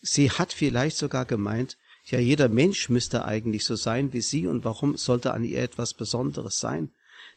Sie 0.00 0.30
hat 0.30 0.52
vielleicht 0.52 0.96
sogar 0.96 1.24
gemeint, 1.24 1.78
ja, 2.04 2.18
jeder 2.18 2.48
Mensch 2.48 2.88
müsste 2.88 3.24
eigentlich 3.24 3.64
so 3.64 3.76
sein 3.76 4.12
wie 4.12 4.20
sie 4.20 4.46
und 4.46 4.64
warum 4.64 4.96
sollte 4.96 5.32
an 5.32 5.44
ihr 5.44 5.62
etwas 5.62 5.94
Besonderes 5.94 6.58
sein? 6.58 6.90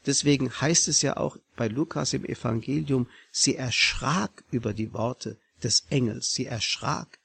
Deswegen 0.05 0.51
heißt 0.51 0.87
es 0.87 1.01
ja 1.01 1.17
auch 1.17 1.37
bei 1.55 1.67
Lukas 1.67 2.13
im 2.13 2.25
Evangelium, 2.25 3.07
sie 3.31 3.55
erschrak 3.55 4.43
über 4.51 4.73
die 4.73 4.93
Worte 4.93 5.37
des 5.63 5.85
Engels, 5.89 6.33
sie 6.33 6.45
erschrak, 6.45 7.19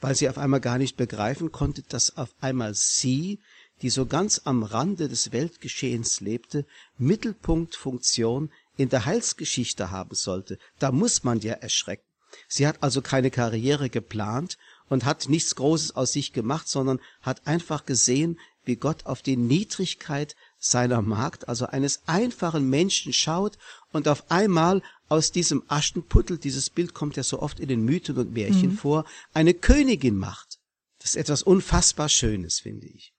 weil 0.00 0.14
sie 0.14 0.28
auf 0.28 0.38
einmal 0.38 0.60
gar 0.60 0.78
nicht 0.78 0.96
begreifen 0.96 1.52
konnte, 1.52 1.82
dass 1.82 2.16
auf 2.16 2.34
einmal 2.40 2.74
sie, 2.74 3.40
die 3.82 3.90
so 3.90 4.06
ganz 4.06 4.42
am 4.44 4.62
Rande 4.62 5.08
des 5.08 5.32
Weltgeschehens 5.32 6.20
lebte, 6.20 6.66
Mittelpunktfunktion 6.98 8.50
in 8.76 8.88
der 8.88 9.04
Heilsgeschichte 9.04 9.90
haben 9.90 10.14
sollte. 10.14 10.58
Da 10.78 10.92
muss 10.92 11.24
man 11.24 11.40
ja 11.40 11.54
erschrecken. 11.54 12.04
Sie 12.48 12.66
hat 12.66 12.82
also 12.82 13.02
keine 13.02 13.30
Karriere 13.30 13.90
geplant 13.90 14.56
und 14.92 15.06
hat 15.06 15.30
nichts 15.30 15.54
Großes 15.54 15.96
aus 15.96 16.12
sich 16.12 16.34
gemacht, 16.34 16.68
sondern 16.68 17.00
hat 17.22 17.46
einfach 17.46 17.86
gesehen, 17.86 18.38
wie 18.66 18.76
Gott 18.76 19.06
auf 19.06 19.22
die 19.22 19.38
Niedrigkeit 19.38 20.36
seiner 20.58 21.00
Magd, 21.00 21.48
also 21.48 21.64
eines 21.64 22.02
einfachen 22.04 22.68
Menschen 22.68 23.14
schaut 23.14 23.56
und 23.92 24.06
auf 24.06 24.30
einmal 24.30 24.82
aus 25.08 25.32
diesem 25.32 25.62
Aschenputtel, 25.66 26.36
dieses 26.36 26.68
Bild 26.68 26.92
kommt 26.92 27.16
ja 27.16 27.22
so 27.22 27.40
oft 27.40 27.58
in 27.58 27.68
den 27.68 27.86
Mythen 27.86 28.18
und 28.18 28.34
Märchen 28.34 28.72
mhm. 28.72 28.76
vor, 28.76 29.06
eine 29.32 29.54
Königin 29.54 30.18
macht. 30.18 30.58
Das 30.98 31.10
ist 31.10 31.16
etwas 31.16 31.42
unfassbar 31.42 32.10
Schönes, 32.10 32.60
finde 32.60 32.86
ich. 32.86 33.14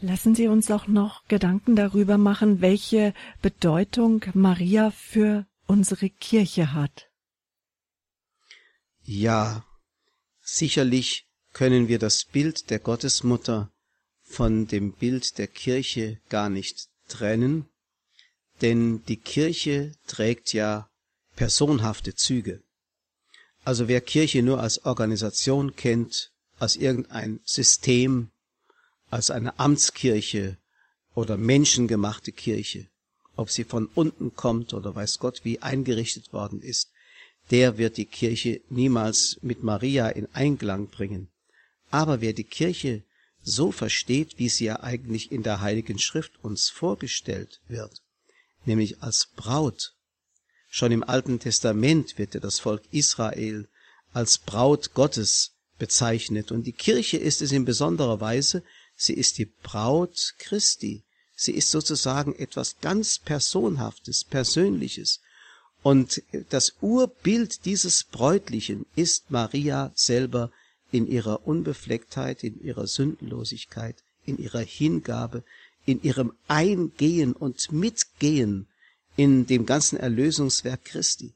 Lassen 0.00 0.34
Sie 0.34 0.46
uns 0.46 0.70
auch 0.70 0.88
noch 0.88 1.24
Gedanken 1.28 1.74
darüber 1.74 2.18
machen, 2.18 2.60
welche 2.60 3.14
Bedeutung 3.40 4.26
Maria 4.34 4.90
für 4.90 5.46
unsere 5.66 6.10
Kirche 6.10 6.74
hat. 6.74 7.08
Ja, 9.02 9.64
Sicherlich 10.50 11.26
können 11.52 11.88
wir 11.88 11.98
das 11.98 12.24
Bild 12.24 12.70
der 12.70 12.78
Gottesmutter 12.78 13.70
von 14.22 14.66
dem 14.66 14.92
Bild 14.92 15.36
der 15.36 15.46
Kirche 15.46 16.22
gar 16.30 16.48
nicht 16.48 16.88
trennen, 17.06 17.68
denn 18.62 19.04
die 19.04 19.18
Kirche 19.18 19.92
trägt 20.06 20.54
ja 20.54 20.88
personhafte 21.36 22.14
Züge. 22.14 22.62
Also 23.62 23.88
wer 23.88 24.00
Kirche 24.00 24.42
nur 24.42 24.60
als 24.60 24.86
Organisation 24.86 25.76
kennt, 25.76 26.32
als 26.58 26.76
irgendein 26.76 27.40
System, 27.44 28.30
als 29.10 29.30
eine 29.30 29.58
Amtskirche 29.58 30.56
oder 31.14 31.36
menschengemachte 31.36 32.32
Kirche, 32.32 32.88
ob 33.36 33.50
sie 33.50 33.64
von 33.64 33.84
unten 33.84 34.34
kommt 34.34 34.72
oder 34.72 34.94
weiß 34.94 35.18
Gott 35.18 35.44
wie 35.44 35.60
eingerichtet 35.60 36.32
worden 36.32 36.62
ist, 36.62 36.90
der 37.50 37.78
wird 37.78 37.96
die 37.96 38.06
Kirche 38.06 38.60
niemals 38.68 39.38
mit 39.42 39.62
Maria 39.62 40.08
in 40.08 40.28
Einklang 40.34 40.88
bringen. 40.88 41.28
Aber 41.90 42.20
wer 42.20 42.32
die 42.32 42.44
Kirche 42.44 43.02
so 43.42 43.72
versteht, 43.72 44.38
wie 44.38 44.48
sie 44.48 44.66
ja 44.66 44.80
eigentlich 44.80 45.32
in 45.32 45.42
der 45.42 45.60
Heiligen 45.60 45.98
Schrift 45.98 46.32
uns 46.42 46.68
vorgestellt 46.68 47.60
wird, 47.68 48.02
nämlich 48.66 49.02
als 49.02 49.28
Braut. 49.36 49.94
Schon 50.68 50.92
im 50.92 51.02
Alten 51.02 51.40
Testament 51.40 52.18
wird 52.18 52.34
ja 52.34 52.40
das 52.40 52.60
Volk 52.60 52.82
Israel 52.90 53.68
als 54.12 54.38
Braut 54.38 54.92
Gottes 54.92 55.52
bezeichnet 55.78 56.52
und 56.52 56.64
die 56.64 56.72
Kirche 56.72 57.16
ist 57.16 57.40
es 57.40 57.52
in 57.52 57.64
besonderer 57.64 58.20
Weise, 58.20 58.62
sie 58.96 59.14
ist 59.14 59.38
die 59.38 59.46
Braut 59.46 60.34
Christi. 60.38 61.04
Sie 61.36 61.52
ist 61.52 61.70
sozusagen 61.70 62.34
etwas 62.34 62.80
ganz 62.80 63.20
Personhaftes, 63.20 64.24
Persönliches, 64.24 65.20
und 65.82 66.22
das 66.50 66.74
Urbild 66.80 67.64
dieses 67.64 68.04
Bräutlichen 68.04 68.86
ist 68.96 69.30
Maria 69.30 69.92
selber 69.94 70.50
in 70.90 71.06
ihrer 71.06 71.46
Unbeflecktheit, 71.46 72.42
in 72.42 72.60
ihrer 72.62 72.86
Sündenlosigkeit, 72.86 74.02
in 74.24 74.38
ihrer 74.38 74.60
Hingabe, 74.60 75.44
in 75.84 76.02
ihrem 76.02 76.32
Eingehen 76.48 77.32
und 77.32 77.72
Mitgehen 77.72 78.66
in 79.16 79.46
dem 79.46 79.66
ganzen 79.66 79.98
Erlösungswerk 79.98 80.84
Christi. 80.84 81.34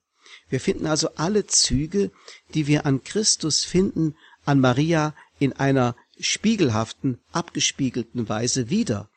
Wir 0.49 0.61
finden 0.61 0.87
also 0.87 1.11
alle 1.17 1.47
Züge, 1.47 2.11
die 2.55 2.67
wir 2.67 2.87
an 2.87 3.03
Christus 3.03 3.65
finden, 3.65 4.15
an 4.45 4.61
Maria 4.61 5.15
in 5.39 5.53
einer 5.53 5.97
spiegelhaften, 6.19 7.19
abgespiegelten 7.33 8.29
Weise 8.29 8.71
wieder. 8.71 9.09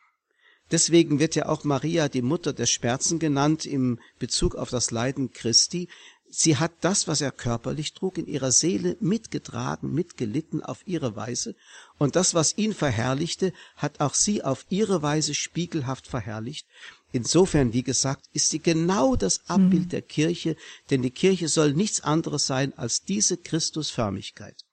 Deswegen 0.72 1.20
wird 1.20 1.36
ja 1.36 1.48
auch 1.48 1.64
Maria 1.64 2.10
die 2.10 2.24
Mutter 2.24 2.52
der 2.52 2.66
Schmerzen 2.66 3.20
genannt 3.20 3.66
im 3.66 4.00
Bezug 4.18 4.56
auf 4.56 4.70
das 4.70 4.90
Leiden 4.90 5.32
Christi. 5.32 5.90
Sie 6.28 6.58
hat 6.58 6.72
das, 6.82 7.08
was 7.08 7.22
er 7.22 7.32
körperlich 7.32 7.94
trug, 7.94 8.18
in 8.18 8.26
ihrer 8.26 8.52
Seele 8.52 8.98
mitgetragen, 9.00 9.94
mitgelitten 9.94 10.64
auf 10.64 10.86
ihre 10.86 11.16
Weise. 11.16 11.56
Und 12.00 12.16
das, 12.16 12.34
was 12.34 12.58
ihn 12.58 12.74
verherrlichte, 12.74 13.54
hat 13.76 14.00
auch 14.00 14.16
sie 14.16 14.44
auf 14.44 14.66
ihre 14.70 15.02
Weise 15.02 15.36
spiegelhaft 15.36 16.08
verherrlicht. 16.08 16.68
Insofern, 17.12 17.72
wie 17.72 17.84
gesagt, 17.84 18.26
ist 18.34 18.50
sie 18.50 18.60
genau 18.60 19.16
das 19.16 19.48
Abbild 19.48 19.86
mhm. 19.86 19.90
der 19.90 20.02
Kirche, 20.02 20.58
denn 20.90 21.04
die 21.04 21.12
Kirche 21.12 21.48
soll 21.48 21.74
nichts 21.74 22.02
anderes 22.02 22.48
sein 22.48 22.78
als 22.78 23.04
diese 23.04 23.38
Christusförmigkeit. 23.38 24.65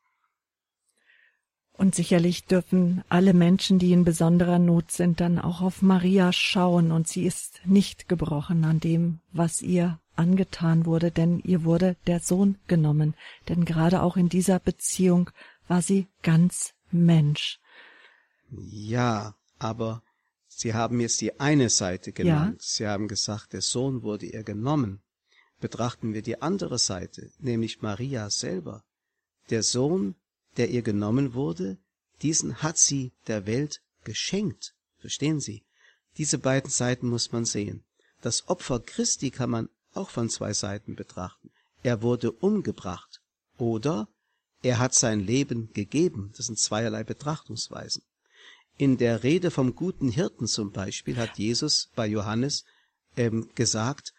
Und 1.72 1.94
sicherlich 1.94 2.44
dürfen 2.44 3.02
alle 3.08 3.32
Menschen, 3.32 3.78
die 3.78 3.92
in 3.92 4.04
besonderer 4.04 4.58
Not 4.58 4.92
sind, 4.92 5.20
dann 5.20 5.38
auch 5.38 5.62
auf 5.62 5.82
Maria 5.82 6.32
schauen, 6.32 6.92
und 6.92 7.08
sie 7.08 7.24
ist 7.24 7.60
nicht 7.64 8.08
gebrochen 8.08 8.64
an 8.64 8.78
dem, 8.78 9.20
was 9.32 9.62
ihr 9.62 9.98
angetan 10.14 10.84
wurde, 10.84 11.10
denn 11.10 11.40
ihr 11.40 11.64
wurde 11.64 11.96
der 12.06 12.20
Sohn 12.20 12.58
genommen, 12.66 13.14
denn 13.48 13.64
gerade 13.64 14.02
auch 14.02 14.16
in 14.16 14.28
dieser 14.28 14.58
Beziehung 14.58 15.30
war 15.66 15.80
sie 15.80 16.06
ganz 16.22 16.74
Mensch. 16.90 17.58
Ja, 18.50 19.34
aber 19.58 20.02
Sie 20.54 20.74
haben 20.74 21.00
jetzt 21.00 21.20
die 21.20 21.40
eine 21.40 21.70
Seite 21.70 22.12
genannt. 22.12 22.60
Ja. 22.60 22.66
Sie 22.68 22.86
haben 22.86 23.08
gesagt, 23.08 23.52
der 23.52 23.62
Sohn 23.62 24.02
wurde 24.02 24.26
ihr 24.26 24.44
genommen. 24.44 25.00
Betrachten 25.60 26.12
wir 26.12 26.22
die 26.22 26.42
andere 26.42 26.78
Seite, 26.78 27.30
nämlich 27.38 27.82
Maria 27.82 28.30
selber. 28.30 28.84
Der 29.50 29.62
Sohn 29.62 30.14
der 30.56 30.70
ihr 30.70 30.82
genommen 30.82 31.34
wurde, 31.34 31.78
diesen 32.22 32.62
hat 32.62 32.78
sie 32.78 33.12
der 33.26 33.46
Welt 33.46 33.82
geschenkt. 34.04 34.74
Verstehen 34.98 35.40
Sie? 35.40 35.64
Diese 36.18 36.38
beiden 36.38 36.70
Seiten 36.70 37.08
muss 37.08 37.32
man 37.32 37.44
sehen. 37.44 37.82
Das 38.20 38.48
Opfer 38.48 38.80
Christi 38.80 39.30
kann 39.30 39.50
man 39.50 39.68
auch 39.94 40.10
von 40.10 40.28
zwei 40.28 40.52
Seiten 40.52 40.94
betrachten. 40.94 41.50
Er 41.82 42.02
wurde 42.02 42.30
umgebracht 42.30 43.20
oder 43.58 44.08
er 44.62 44.78
hat 44.78 44.94
sein 44.94 45.20
Leben 45.20 45.72
gegeben. 45.72 46.32
Das 46.36 46.46
sind 46.46 46.58
zweierlei 46.58 47.02
Betrachtungsweisen. 47.02 48.02
In 48.76 48.96
der 48.96 49.22
Rede 49.22 49.50
vom 49.50 49.74
guten 49.74 50.08
Hirten 50.08 50.46
zum 50.46 50.70
Beispiel 50.70 51.16
hat 51.16 51.38
Jesus 51.38 51.90
bei 51.94 52.06
Johannes 52.06 52.64
ähm, 53.16 53.48
gesagt, 53.54 54.14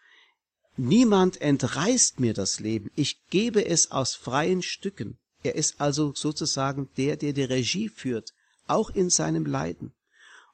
Niemand 0.76 1.40
entreißt 1.40 2.18
mir 2.18 2.34
das 2.34 2.58
Leben, 2.58 2.90
ich 2.96 3.24
gebe 3.28 3.64
es 3.64 3.92
aus 3.92 4.16
freien 4.16 4.60
Stücken. 4.60 5.18
Er 5.44 5.54
ist 5.54 5.80
also 5.80 6.12
sozusagen 6.14 6.88
der, 6.96 7.16
der 7.16 7.32
die 7.32 7.44
Regie 7.44 7.88
führt, 7.88 8.32
auch 8.66 8.90
in 8.90 9.10
seinem 9.10 9.44
Leiden. 9.44 9.92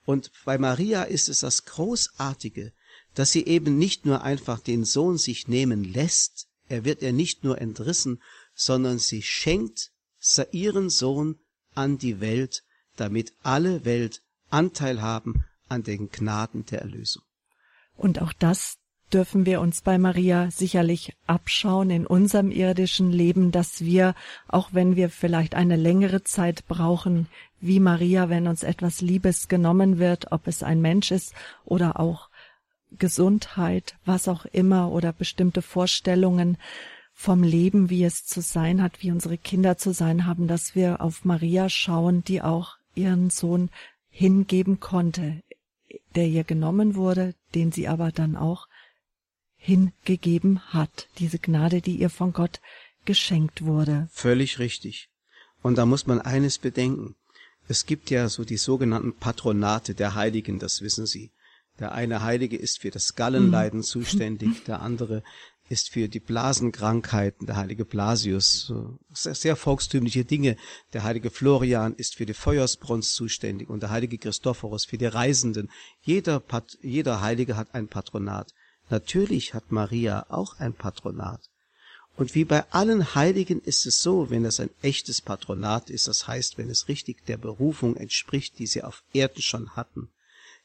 Und 0.04 0.32
bei 0.44 0.58
Maria 0.58 1.04
ist 1.04 1.28
es 1.28 1.40
das 1.40 1.64
Großartige, 1.64 2.72
dass 3.14 3.32
sie 3.32 3.46
eben 3.46 3.78
nicht 3.78 4.04
nur 4.04 4.22
einfach 4.22 4.58
den 4.58 4.84
Sohn 4.84 5.16
sich 5.16 5.48
nehmen 5.48 5.84
lässt, 5.84 6.48
er 6.68 6.84
wird 6.84 7.02
ihr 7.02 7.12
nicht 7.12 7.44
nur 7.44 7.60
entrissen, 7.60 8.22
sondern 8.54 8.98
sie 8.98 9.22
schenkt 9.22 9.90
ihren 10.52 10.90
Sohn 10.90 11.38
an 11.74 11.98
die 11.98 12.20
Welt, 12.20 12.62
damit 12.96 13.32
alle 13.42 13.84
Welt 13.84 14.22
Anteil 14.50 15.00
haben 15.00 15.44
an 15.68 15.82
den 15.84 16.10
Gnaden 16.10 16.66
der 16.66 16.82
Erlösung. 16.82 17.22
Und 17.96 18.20
auch 18.20 18.32
das 18.32 18.76
dürfen 19.12 19.46
wir 19.46 19.60
uns 19.60 19.82
bei 19.82 19.98
Maria 19.98 20.50
sicherlich 20.50 21.14
abschauen 21.26 21.90
in 21.90 22.06
unserem 22.06 22.50
irdischen 22.50 23.10
Leben, 23.10 23.52
dass 23.52 23.84
wir, 23.84 24.14
auch 24.48 24.70
wenn 24.72 24.96
wir 24.96 25.10
vielleicht 25.10 25.54
eine 25.54 25.76
längere 25.76 26.22
Zeit 26.22 26.66
brauchen, 26.66 27.26
wie 27.60 27.80
Maria, 27.80 28.28
wenn 28.28 28.46
uns 28.46 28.62
etwas 28.62 29.00
Liebes 29.00 29.48
genommen 29.48 29.98
wird, 29.98 30.32
ob 30.32 30.46
es 30.46 30.62
ein 30.62 30.80
Mensch 30.80 31.10
ist 31.10 31.34
oder 31.64 32.00
auch 32.00 32.30
Gesundheit, 32.98 33.96
was 34.04 34.28
auch 34.28 34.46
immer 34.46 34.90
oder 34.90 35.12
bestimmte 35.12 35.62
Vorstellungen 35.62 36.56
vom 37.12 37.42
Leben, 37.42 37.90
wie 37.90 38.04
es 38.04 38.24
zu 38.24 38.40
sein 38.40 38.82
hat, 38.82 39.02
wie 39.02 39.12
unsere 39.12 39.36
Kinder 39.36 39.76
zu 39.76 39.92
sein 39.92 40.26
haben, 40.26 40.48
dass 40.48 40.74
wir 40.74 41.00
auf 41.00 41.24
Maria 41.24 41.68
schauen, 41.68 42.24
die 42.24 42.40
auch 42.40 42.76
ihren 42.94 43.30
Sohn 43.30 43.68
hingeben 44.10 44.80
konnte, 44.80 45.42
der 46.14 46.26
ihr 46.26 46.44
genommen 46.44 46.94
wurde, 46.94 47.34
den 47.54 47.72
sie 47.72 47.88
aber 47.88 48.10
dann 48.10 48.36
auch 48.36 48.68
hingegeben 49.60 50.60
hat, 50.72 51.08
diese 51.18 51.38
Gnade, 51.38 51.82
die 51.82 51.96
ihr 51.96 52.10
von 52.10 52.32
Gott 52.32 52.60
geschenkt 53.04 53.62
wurde. 53.62 54.08
Völlig 54.10 54.58
richtig. 54.58 55.10
Und 55.62 55.76
da 55.76 55.84
muss 55.84 56.06
man 56.06 56.20
eines 56.20 56.58
bedenken. 56.58 57.14
Es 57.68 57.84
gibt 57.84 58.10
ja 58.10 58.28
so 58.28 58.44
die 58.44 58.56
sogenannten 58.56 59.14
Patronate 59.14 59.94
der 59.94 60.14
Heiligen, 60.14 60.58
das 60.58 60.80
wissen 60.80 61.06
Sie. 61.06 61.30
Der 61.78 61.92
eine 61.92 62.22
Heilige 62.22 62.56
ist 62.56 62.80
für 62.80 62.90
das 62.90 63.14
Gallenleiden 63.14 63.80
mhm. 63.80 63.84
zuständig, 63.84 64.64
der 64.66 64.80
andere 64.80 65.22
ist 65.68 65.90
für 65.90 66.08
die 66.08 66.20
Blasenkrankheiten, 66.20 67.46
der 67.46 67.56
heilige 67.56 67.84
Blasius, 67.84 68.72
sehr, 69.12 69.36
sehr, 69.36 69.54
volkstümliche 69.54 70.24
Dinge. 70.24 70.56
Der 70.94 71.04
heilige 71.04 71.30
Florian 71.30 71.94
ist 71.94 72.16
für 72.16 72.26
die 72.26 72.34
Feuersbrunst 72.34 73.14
zuständig 73.14 73.70
und 73.70 73.84
der 73.84 73.90
heilige 73.90 74.18
Christophorus 74.18 74.84
für 74.84 74.98
die 74.98 75.06
Reisenden. 75.06 75.70
Jeder, 76.00 76.40
Pat, 76.40 76.76
jeder 76.82 77.20
Heilige 77.20 77.56
hat 77.56 77.72
ein 77.72 77.86
Patronat. 77.86 78.52
Natürlich 78.90 79.54
hat 79.54 79.70
Maria 79.70 80.26
auch 80.28 80.58
ein 80.58 80.74
Patronat. 80.74 81.40
Und 82.16 82.34
wie 82.34 82.44
bei 82.44 82.68
allen 82.70 83.14
Heiligen 83.14 83.60
ist 83.62 83.86
es 83.86 84.02
so, 84.02 84.28
wenn 84.30 84.44
es 84.44 84.60
ein 84.60 84.70
echtes 84.82 85.20
Patronat 85.22 85.88
ist, 85.88 86.08
das 86.08 86.26
heißt, 86.26 86.58
wenn 86.58 86.68
es 86.68 86.88
richtig 86.88 87.24
der 87.26 87.38
Berufung 87.38 87.96
entspricht, 87.96 88.58
die 88.58 88.66
sie 88.66 88.82
auf 88.82 89.02
Erden 89.12 89.40
schon 89.40 89.76
hatten, 89.76 90.10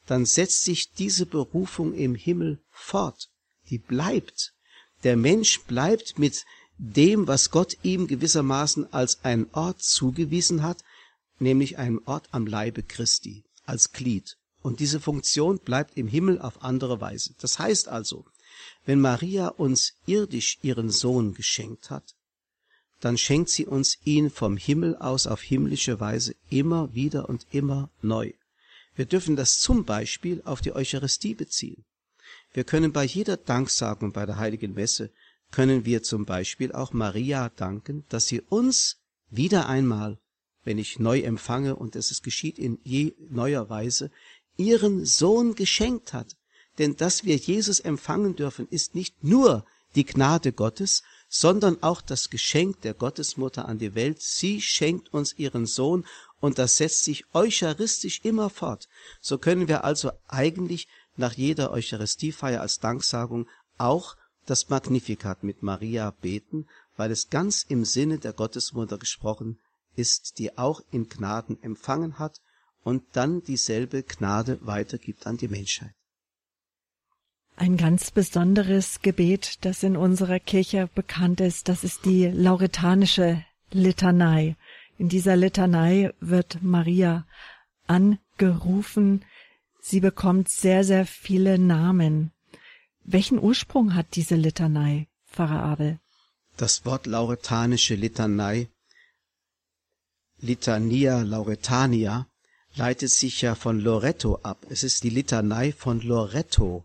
dann 0.07 0.25
setzt 0.25 0.63
sich 0.63 0.91
diese 0.91 1.25
Berufung 1.25 1.93
im 1.93 2.15
Himmel 2.15 2.59
fort. 2.71 3.29
Die 3.69 3.77
bleibt. 3.77 4.53
Der 5.03 5.15
Mensch 5.15 5.61
bleibt 5.61 6.19
mit 6.19 6.45
dem, 6.77 7.27
was 7.27 7.51
Gott 7.51 7.77
ihm 7.83 8.07
gewissermaßen 8.07 8.91
als 8.91 9.23
einen 9.23 9.47
Ort 9.53 9.81
zugewiesen 9.81 10.61
hat, 10.61 10.83
nämlich 11.39 11.77
einem 11.77 12.01
Ort 12.05 12.27
am 12.31 12.47
Leibe 12.47 12.83
Christi, 12.83 13.43
als 13.65 13.91
Glied. 13.91 14.37
Und 14.65 14.79
diese 14.79 14.99
Funktion 14.99 15.59
bleibt 15.59 15.95
im 15.95 16.07
Himmel 16.07 16.41
auf 16.41 16.63
andere 16.63 16.99
Weise. 16.99 17.35
Das 17.39 17.59
heißt 17.59 17.87
also, 17.87 18.25
wenn 18.83 18.99
Maria 18.99 19.49
uns 19.49 19.93
irdisch 20.07 20.57
ihren 20.63 20.89
Sohn 20.89 21.35
geschenkt 21.35 21.91
hat, 21.91 22.15
dann 22.99 23.15
schenkt 23.19 23.51
sie 23.51 23.67
uns 23.67 23.99
ihn 24.05 24.31
vom 24.31 24.57
Himmel 24.57 24.95
aus 24.95 25.27
auf 25.27 25.43
himmlische 25.43 25.99
Weise 25.99 26.33
immer 26.49 26.95
wieder 26.95 27.29
und 27.29 27.45
immer 27.51 27.91
neu. 28.01 28.33
Wir 28.95 29.05
dürfen 29.05 29.35
das 29.35 29.59
zum 29.59 29.85
Beispiel 29.85 30.41
auf 30.45 30.61
die 30.61 30.73
Eucharistie 30.73 31.35
beziehen. 31.35 31.85
Wir 32.51 32.63
können 32.63 32.91
bei 32.91 33.03
jeder 33.03 33.37
Danksagung 33.37 34.13
bei 34.13 34.25
der 34.25 34.37
heiligen 34.37 34.73
Messe, 34.73 35.11
können 35.51 35.85
wir 35.85 36.01
zum 36.01 36.25
Beispiel 36.25 36.71
auch 36.71 36.91
Maria 36.91 37.49
danken, 37.49 38.03
dass 38.09 38.25
sie 38.25 38.41
uns 38.41 38.97
wieder 39.29 39.69
einmal, 39.69 40.17
wenn 40.63 40.79
ich 40.79 40.97
neu 40.97 41.19
empfange 41.19 41.75
und 41.75 41.95
es 41.95 42.23
geschieht 42.23 42.57
in 42.57 42.79
je 42.83 43.13
neuer 43.29 43.69
Weise, 43.69 44.09
ihren 44.57 45.05
Sohn 45.05 45.55
geschenkt 45.55 46.13
hat. 46.13 46.35
Denn 46.77 46.95
dass 46.97 47.23
wir 47.23 47.35
Jesus 47.35 47.79
empfangen 47.79 48.35
dürfen, 48.35 48.67
ist 48.69 48.95
nicht 48.95 49.23
nur 49.23 49.65
die 49.95 50.05
Gnade 50.05 50.51
Gottes, 50.51 51.03
sondern 51.29 51.81
auch 51.81 52.01
das 52.01 52.29
Geschenk 52.29 52.81
der 52.81 52.93
Gottesmutter 52.93 53.67
an 53.67 53.79
die 53.79 53.95
Welt. 53.95 54.21
Sie 54.21 54.61
schenkt 54.61 55.13
uns 55.13 55.33
ihren 55.37 55.65
Sohn 55.65 56.05
und 56.39 56.59
das 56.59 56.77
setzt 56.77 57.03
sich 57.05 57.25
eucharistisch 57.33 58.21
immer 58.23 58.49
fort. 58.49 58.87
So 59.21 59.37
können 59.37 59.67
wir 59.67 59.83
also 59.83 60.11
eigentlich 60.27 60.87
nach 61.15 61.33
jeder 61.33 61.71
Eucharistiefeier 61.71 62.61
als 62.61 62.79
Danksagung 62.79 63.47
auch 63.77 64.15
das 64.45 64.69
Magnificat 64.69 65.43
mit 65.43 65.63
Maria 65.63 66.11
beten, 66.11 66.67
weil 66.97 67.11
es 67.11 67.29
ganz 67.29 67.65
im 67.67 67.85
Sinne 67.85 68.19
der 68.19 68.33
Gottesmutter 68.33 68.97
gesprochen 68.97 69.59
ist, 69.95 70.39
die 70.39 70.57
auch 70.57 70.81
in 70.91 71.07
Gnaden 71.07 71.61
empfangen 71.63 72.19
hat 72.19 72.41
und 72.85 73.03
dann 73.13 73.41
dieselbe 73.41 74.03
Gnade 74.03 74.59
weitergibt 74.61 75.25
an 75.25 75.37
die 75.37 75.47
Menschheit. 75.47 75.93
Ein 77.57 77.77
ganz 77.77 78.11
besonderes 78.11 79.01
Gebet, 79.01 79.65
das 79.65 79.81
in 79.81 79.95
unserer 79.97 80.39
Kirche 80.39 80.89
bekannt 80.93 81.39
ist, 81.41 81.67
das 81.67 81.83
ist 81.83 82.05
die 82.05 82.25
lauretanische 82.25 83.43
Litanei. 83.71 84.55
In 84.97 85.09
dieser 85.09 85.35
Litanei 85.35 86.13
wird 86.19 86.61
Maria 86.61 87.25
angerufen. 87.87 89.25
Sie 89.81 89.99
bekommt 89.99 90.49
sehr, 90.49 90.83
sehr 90.83 91.05
viele 91.05 91.57
Namen. 91.57 92.31
Welchen 93.03 93.39
Ursprung 93.39 93.95
hat 93.95 94.15
diese 94.15 94.35
Litanei, 94.35 95.07
Pfarrer 95.31 95.63
Abel? 95.63 95.99
Das 96.57 96.85
Wort 96.85 97.07
lauretanische 97.07 97.95
Litanei, 97.95 98.69
Litania 100.39 101.21
Lauretania, 101.21 102.27
leitet 102.75 103.11
sich 103.11 103.41
ja 103.41 103.55
von 103.55 103.79
Loretto 103.79 104.39
ab. 104.43 104.57
Es 104.69 104.83
ist 104.83 105.03
die 105.03 105.09
Litanei 105.09 105.71
von 105.71 106.01
Loretto. 106.01 106.83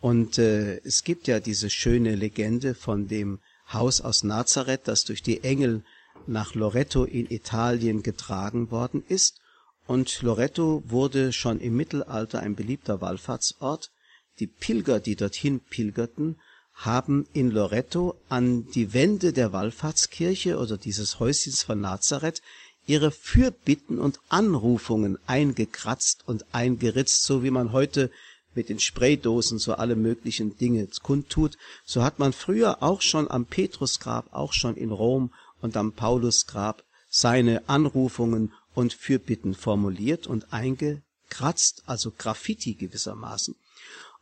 Und 0.00 0.38
äh, 0.38 0.78
es 0.84 1.04
gibt 1.04 1.28
ja 1.28 1.40
diese 1.40 1.70
schöne 1.70 2.14
Legende 2.14 2.74
von 2.74 3.08
dem 3.08 3.38
Haus 3.72 4.00
aus 4.00 4.24
Nazareth, 4.24 4.82
das 4.84 5.04
durch 5.04 5.22
die 5.22 5.42
Engel 5.42 5.82
nach 6.26 6.54
Loretto 6.54 7.04
in 7.04 7.30
Italien 7.30 8.02
getragen 8.02 8.70
worden 8.70 9.02
ist. 9.08 9.40
Und 9.86 10.22
Loretto 10.22 10.82
wurde 10.86 11.32
schon 11.32 11.60
im 11.60 11.76
Mittelalter 11.76 12.40
ein 12.40 12.54
beliebter 12.54 13.00
Wallfahrtsort. 13.00 13.90
Die 14.38 14.46
Pilger, 14.46 15.00
die 15.00 15.16
dorthin 15.16 15.60
pilgerten, 15.60 16.36
haben 16.74 17.26
in 17.32 17.50
Loretto 17.50 18.16
an 18.28 18.66
die 18.72 18.92
Wände 18.92 19.32
der 19.32 19.52
Wallfahrtskirche 19.52 20.58
oder 20.58 20.76
dieses 20.76 21.20
Häuschens 21.20 21.62
von 21.62 21.80
Nazareth 21.80 22.42
ihre 22.86 23.10
Fürbitten 23.10 23.98
und 23.98 24.20
Anrufungen 24.28 25.18
eingekratzt 25.26 26.22
und 26.26 26.44
eingeritzt, 26.52 27.24
so 27.24 27.42
wie 27.42 27.50
man 27.50 27.72
heute 27.72 28.10
mit 28.54 28.68
den 28.68 28.78
Spraydosen 28.78 29.58
so 29.58 29.74
alle 29.74 29.96
möglichen 29.96 30.56
Dinge 30.56 30.86
kundtut, 31.02 31.58
so 31.84 32.02
hat 32.02 32.18
man 32.18 32.32
früher 32.32 32.82
auch 32.82 33.02
schon 33.02 33.30
am 33.30 33.46
Petrusgrab, 33.46 34.32
auch 34.32 34.52
schon 34.52 34.76
in 34.76 34.90
Rom 34.90 35.32
und 35.60 35.76
am 35.76 35.92
Paulusgrab 35.92 36.84
seine 37.08 37.68
Anrufungen 37.68 38.52
und 38.74 38.92
Fürbitten 38.92 39.54
formuliert 39.54 40.26
und 40.26 40.52
eingekratzt, 40.52 41.82
also 41.86 42.12
Graffiti 42.16 42.74
gewissermaßen. 42.74 43.54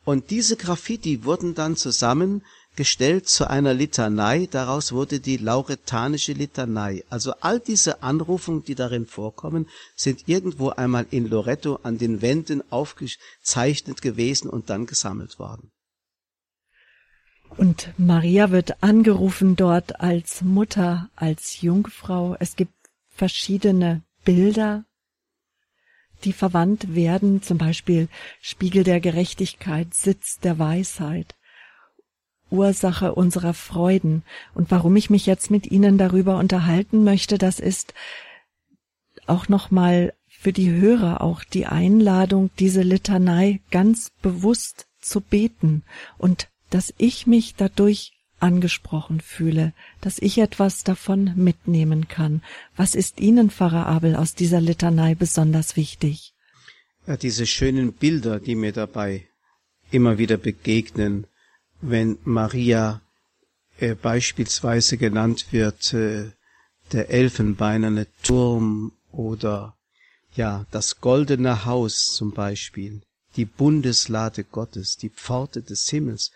Und 0.05 0.31
diese 0.31 0.57
Graffiti 0.57 1.25
wurden 1.25 1.55
dann 1.55 1.77
zusammengestellt 2.73 3.29
zu 3.29 3.49
einer 3.49 3.75
Litanei, 3.75 4.49
daraus 4.51 4.93
wurde 4.93 5.21
die 5.21 5.37
lauretanische 5.37 6.33
Litanei. 6.33 7.05
Also 7.11 7.35
all 7.41 7.61
diese 7.61 8.03
Anrufungen, 8.03 8.65
die 8.65 8.75
darin 8.75 9.07
vorkommen, 9.07 9.69
sind 9.95 10.29
irgendwo 10.29 10.71
einmal 10.71 11.07
in 11.11 11.29
Loretto 11.29 11.79
an 11.83 11.99
den 11.99 12.23
Wänden 12.23 12.63
aufgezeichnet 12.71 14.01
gewesen 14.01 14.49
und 14.49 14.71
dann 14.71 14.87
gesammelt 14.87 15.39
worden. 15.39 15.71
Und 17.59 17.93
Maria 17.99 18.51
wird 18.51 18.83
angerufen 18.83 19.57
dort 19.57 20.01
als 20.01 20.41
Mutter, 20.41 21.11
als 21.15 21.61
Jungfrau. 21.61 22.37
Es 22.41 22.57
gibt 22.57 22.73
verschiedene 23.15 24.03
Bilder 24.25 24.85
die 26.25 26.33
verwandt 26.33 26.95
werden, 26.95 27.43
zum 27.43 27.59
Beispiel 27.59 28.09
Spiegel 28.41 28.85
der 28.85 29.01
Gerechtigkeit, 29.01 29.93
Sitz 29.93 30.39
der 30.39 30.57
Weisheit, 30.57 31.35
Ursache 32.53 33.15
unserer 33.15 33.55
Freuden. 33.55 34.23
Und 34.55 34.71
warum 34.71 34.95
ich 34.97 35.11
mich 35.11 35.27
jetzt 35.27 35.51
mit 35.51 35.71
Ihnen 35.71 35.99
darüber 35.99 36.39
unterhalten 36.39 37.03
möchte, 37.03 37.39
das 37.39 37.59
ist 37.59 37.95
auch 39.27 39.49
nochmal 39.49 40.13
für 40.29 40.53
die 40.53 40.71
Hörer 40.73 41.21
auch 41.21 41.45
die 41.45 41.67
Einladung, 41.67 42.51
diese 42.59 42.83
Litanei 42.83 43.61
ganz 43.71 44.11
bewusst 44.23 44.87
zu 45.01 45.21
beten 45.21 45.83
und 46.19 46.49
dass 46.71 46.93
ich 46.99 47.27
mich 47.27 47.55
dadurch 47.55 48.13
angesprochen 48.41 49.21
fühle, 49.21 49.73
dass 50.01 50.19
ich 50.19 50.39
etwas 50.39 50.83
davon 50.83 51.33
mitnehmen 51.37 52.09
kann. 52.09 52.43
Was 52.77 52.95
ist 52.95 53.21
Ihnen, 53.21 53.51
Pfarrer 53.51 53.87
Abel, 53.87 54.17
aus 54.17 54.35
dieser 54.35 54.61
Litanei 54.61 55.15
besonders 55.15 55.77
wichtig? 55.77 56.35
Ja, 57.07 57.17
diese 57.17 57.47
schönen 57.47 57.93
Bilder, 57.93 58.41
die 58.41 58.55
mir 58.55 58.73
dabei 58.73 59.29
immer 59.91 60.19
wieder 60.19 60.39
begegnen, 60.39 61.27
wenn 61.83 62.19
Maria 62.25 63.03
äh, 63.79 63.95
beispielsweise 63.95 64.97
genannt 64.97 65.47
wird, 65.51 65.93
äh, 65.93 66.31
der 66.93 67.11
elfenbeinerne 67.11 68.07
Turm 68.23 68.93
oder 69.11 69.77
ja, 70.35 70.65
das 70.71 71.01
goldene 71.01 71.65
Haus 71.67 72.15
zum 72.15 72.33
Beispiel, 72.33 73.03
die 73.37 73.45
Bundeslade 73.45 74.45
Gottes, 74.45 74.97
die 74.97 75.11
Pforte 75.11 75.63
des 75.63 75.89
Himmels, 75.91 76.31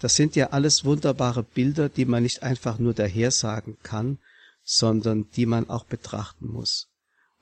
das 0.00 0.16
sind 0.16 0.36
ja 0.36 0.50
alles 0.50 0.84
wunderbare 0.84 1.42
Bilder, 1.42 1.88
die 1.88 2.04
man 2.04 2.22
nicht 2.22 2.42
einfach 2.42 2.78
nur 2.78 2.94
dahersagen 2.94 3.76
kann, 3.82 4.18
sondern 4.64 5.28
die 5.34 5.46
man 5.46 5.70
auch 5.70 5.84
betrachten 5.84 6.48
muss. 6.48 6.88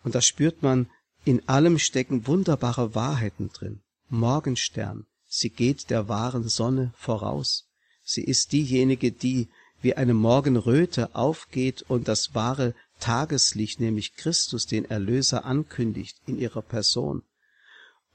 Und 0.04 0.14
da 0.14 0.20
spürt 0.20 0.62
man, 0.62 0.88
in 1.24 1.48
allem 1.48 1.78
stecken 1.78 2.26
wunderbare 2.26 2.94
Wahrheiten 2.94 3.50
drin. 3.52 3.80
Morgenstern, 4.08 5.06
sie 5.26 5.50
geht 5.50 5.90
der 5.90 6.08
wahren 6.08 6.48
Sonne 6.48 6.92
voraus. 6.96 7.66
Sie 8.02 8.22
ist 8.22 8.52
diejenige, 8.52 9.12
die 9.12 9.48
wie 9.82 9.94
eine 9.94 10.14
Morgenröte 10.14 11.14
aufgeht 11.14 11.84
und 11.88 12.08
das 12.08 12.34
wahre 12.34 12.74
Tageslicht, 13.00 13.80
nämlich 13.80 14.16
Christus, 14.16 14.66
den 14.66 14.84
Erlöser, 14.84 15.44
ankündigt 15.44 16.16
in 16.26 16.38
ihrer 16.38 16.62
Person. 16.62 17.22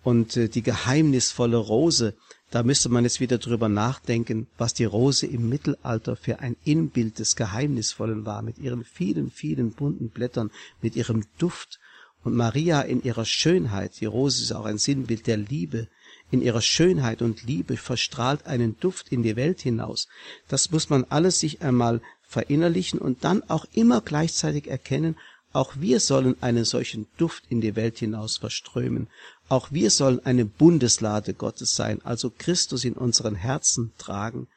Und 0.04 0.36
äh, 0.36 0.50
die 0.50 0.64
geheimnisvolle 0.64 1.58
Rose, 1.58 2.16
da 2.50 2.64
müsste 2.64 2.90
man 2.90 3.04
jetzt 3.04 3.20
wieder 3.20 3.38
drüber 3.38 3.70
nachdenken, 3.70 4.48
was 4.58 4.74
die 4.74 4.86
Rose 4.86 5.28
im 5.28 5.48
Mittelalter 5.48 6.16
für 6.16 6.40
ein 6.40 6.58
Inbild 6.64 7.20
des 7.20 7.36
Geheimnisvollen 7.36 8.26
war, 8.26 8.42
mit 8.42 8.58
ihren 8.58 8.84
vielen, 8.84 9.30
vielen 9.30 9.72
bunten 9.72 10.10
Blättern, 10.10 10.52
mit 10.82 10.96
ihrem 10.96 11.26
Duft. 11.38 11.80
Und 12.24 12.36
Maria 12.36 12.82
in 12.82 13.04
ihrer 13.04 13.26
Schönheit, 13.26 14.00
die 14.00 14.06
Rose 14.06 14.44
ist 14.44 14.52
auch 14.52 14.66
ein 14.66 14.78
Sinnbild 14.78 15.28
der 15.28 15.38
Liebe, 15.38 15.88
in 16.32 16.42
ihrer 16.42 16.62
Schönheit 16.62 17.22
und 17.22 17.44
Liebe 17.44 17.78
verstrahlt 17.78 18.48
einen 18.48 18.80
Duft 18.80 19.10
in 19.10 19.22
die 19.22 19.36
Welt 19.36 19.62
hinaus. 19.62 20.08
Das 20.48 20.72
muss 20.72 20.90
man 20.90 21.04
alles 21.10 21.40
sich 21.40 21.62
einmal 21.62 22.02
verinnerlichen 22.22 23.00
und 23.00 23.24
dann 23.24 23.44
auch 23.50 23.66
immer 23.74 24.02
gleichzeitig 24.02 24.68
erkennen, 24.68 25.18
auch 25.54 25.74
wir 25.76 26.00
sollen 26.00 26.42
einen 26.42 26.64
solchen 26.64 27.08
Duft 27.18 27.44
in 27.50 27.60
die 27.60 27.76
Welt 27.76 28.00
hinaus 28.00 28.38
verströmen. 28.38 29.10
Auch 29.50 29.72
wir 29.72 29.92
sollen 29.92 30.26
eine 30.26 30.46
Bundeslade 30.46 31.34
Gottes 31.34 31.76
sein, 31.76 32.00
also 32.06 32.30
Christus 32.30 32.86
in 32.86 32.94
unseren 32.94 33.36
Herzen 33.36 33.92
tragen, 33.98 34.48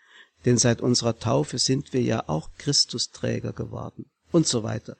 denn 0.44 0.56
seit 0.56 0.80
unserer 0.80 1.18
Taufe 1.18 1.58
sind 1.58 1.92
wir 1.92 2.02
ja 2.02 2.28
auch 2.28 2.50
Christusträger 2.58 3.52
geworden 3.52 4.06
und 4.30 4.46
so 4.46 4.62
weiter. 4.62 4.96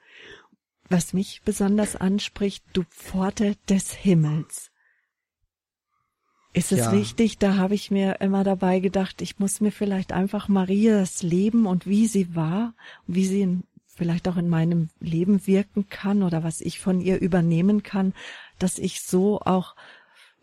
Was 0.89 1.13
mich 1.13 1.41
besonders 1.45 1.95
anspricht, 1.95 2.63
du 2.73 2.83
Pforte 2.89 3.55
des 3.69 3.93
Himmels. 3.93 4.69
Ist 6.55 6.71
es 6.71 6.79
ja. 6.79 6.89
richtig? 6.89 7.37
Da 7.37 7.57
habe 7.57 7.75
ich 7.75 7.91
mir 7.91 8.21
immer 8.21 8.45
dabei 8.45 8.79
gedacht, 8.79 9.21
ich 9.21 9.39
muss 9.39 9.59
mir 9.59 9.73
vielleicht 9.73 10.13
einfach 10.13 10.47
Marias 10.47 11.21
Leben 11.21 11.65
und 11.65 11.85
wie 11.85 12.07
sie 12.07 12.33
war, 12.33 12.73
wie 13.07 13.25
sie 13.25 13.41
in, 13.41 13.63
vielleicht 13.87 14.25
auch 14.29 14.37
in 14.37 14.47
meinem 14.47 14.87
Leben 15.01 15.45
wirken 15.47 15.89
kann 15.89 16.23
oder 16.23 16.45
was 16.45 16.61
ich 16.61 16.79
von 16.79 17.01
ihr 17.01 17.19
übernehmen 17.19 17.83
kann, 17.83 18.13
dass 18.57 18.79
ich 18.79 19.01
so 19.01 19.41
auch 19.41 19.75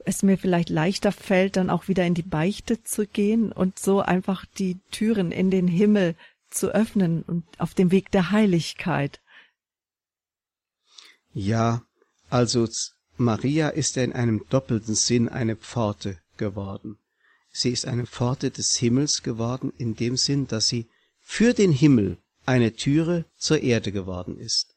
es 0.05 0.23
mir 0.23 0.37
vielleicht 0.37 0.69
leichter 0.69 1.13
fällt, 1.13 1.57
dann 1.57 1.71
auch 1.71 1.89
wieder 1.89 2.05
in 2.05 2.13
die 2.13 2.23
Beichte 2.23 2.83
zu 2.83 3.07
gehen 3.07 3.51
und 3.51 3.79
so 3.79 4.03
einfach 4.03 4.45
die 4.45 4.77
Türen 4.91 5.33
in 5.33 5.51
den 5.51 5.67
Himmel 5.67 6.15
zu 6.51 6.75
öffnen 6.75 7.23
und 7.23 7.45
auf 7.59 7.73
dem 7.73 7.91
Weg 7.91 8.11
der 8.11 8.31
Heiligkeit. 8.31 9.23
Ja, 11.33 11.81
also 12.29 12.69
Maria 13.23 13.69
ist 13.69 13.97
in 13.97 14.13
einem 14.13 14.45
doppelten 14.51 14.95
Sinn 14.95 15.29
eine 15.29 15.57
Pforte 15.57 16.19
geworden. 16.37 16.99
Sie 17.53 17.71
ist 17.71 17.87
eine 17.87 18.07
Pforte 18.07 18.51
des 18.51 18.77
Himmels 18.77 19.23
geworden 19.23 19.73
in 19.79 19.95
dem 19.95 20.17
Sinn, 20.17 20.49
dass 20.49 20.69
sie 20.69 20.87
für 21.21 21.53
den 21.53 21.73
Himmel 21.73 22.19
eine 22.47 22.75
Türe 22.75 23.25
zur 23.37 23.63
Erde 23.63 23.93
geworden 23.93 24.39
ist. 24.39 24.75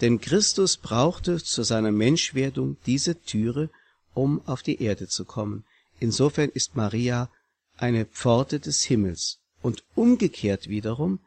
Denn 0.00 0.20
Christus 0.20 0.76
brauchte 0.76 1.42
zu 1.42 1.62
seiner 1.62 1.92
Menschwerdung 1.92 2.76
diese 2.86 3.20
Türe, 3.20 3.70
um 4.14 4.40
auf 4.46 4.62
die 4.62 4.82
Erde 4.82 5.08
zu 5.08 5.24
kommen. 5.24 5.64
Insofern 6.00 6.48
ist 6.48 6.76
Maria 6.76 7.30
eine 7.76 8.04
Pforte 8.06 8.60
des 8.60 8.82
Himmels. 8.84 9.38
Und 9.60 9.84
umgekehrt 9.94 10.68
wiederum 10.68 11.20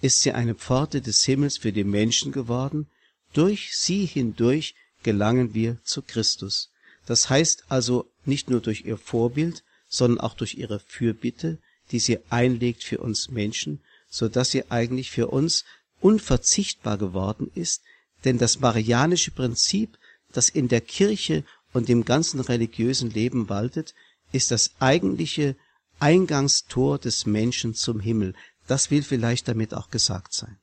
ist 0.00 0.22
sie 0.22 0.32
eine 0.32 0.54
Pforte 0.54 1.00
des 1.00 1.24
Himmels 1.24 1.58
für 1.58 1.72
die 1.72 1.84
Menschen 1.84 2.32
geworden. 2.32 2.86
Durch 3.32 3.76
sie 3.76 4.04
hindurch 4.06 4.74
gelangen 5.02 5.54
wir 5.54 5.78
zu 5.84 6.02
Christus. 6.02 6.70
Das 7.06 7.30
heißt 7.30 7.64
also 7.68 8.10
nicht 8.24 8.50
nur 8.50 8.60
durch 8.60 8.84
ihr 8.84 8.98
Vorbild, 8.98 9.64
sondern 9.88 10.20
auch 10.20 10.34
durch 10.34 10.54
ihre 10.54 10.80
Fürbitte, 10.80 11.58
die 11.90 12.00
sie 12.00 12.18
einlegt 12.28 12.84
für 12.84 12.98
uns 12.98 13.30
Menschen, 13.30 13.80
so 14.10 14.28
dass 14.28 14.50
sie 14.50 14.70
eigentlich 14.70 15.10
für 15.10 15.28
uns 15.28 15.64
unverzichtbar 16.00 16.98
geworden 16.98 17.50
ist, 17.54 17.82
denn 18.24 18.38
das 18.38 18.60
marianische 18.60 19.30
Prinzip, 19.30 19.98
das 20.32 20.48
in 20.48 20.68
der 20.68 20.80
Kirche 20.80 21.44
und 21.72 21.88
im 21.88 22.04
ganzen 22.04 22.40
religiösen 22.40 23.10
Leben 23.10 23.48
waltet, 23.48 23.94
ist 24.32 24.50
das 24.50 24.72
eigentliche 24.78 25.56
Eingangstor 25.98 26.98
des 26.98 27.26
Menschen 27.26 27.74
zum 27.74 28.00
Himmel. 28.00 28.34
Das 28.66 28.90
will 28.90 29.02
vielleicht 29.02 29.48
damit 29.48 29.74
auch 29.74 29.90
gesagt 29.90 30.32
sein. 30.32 30.58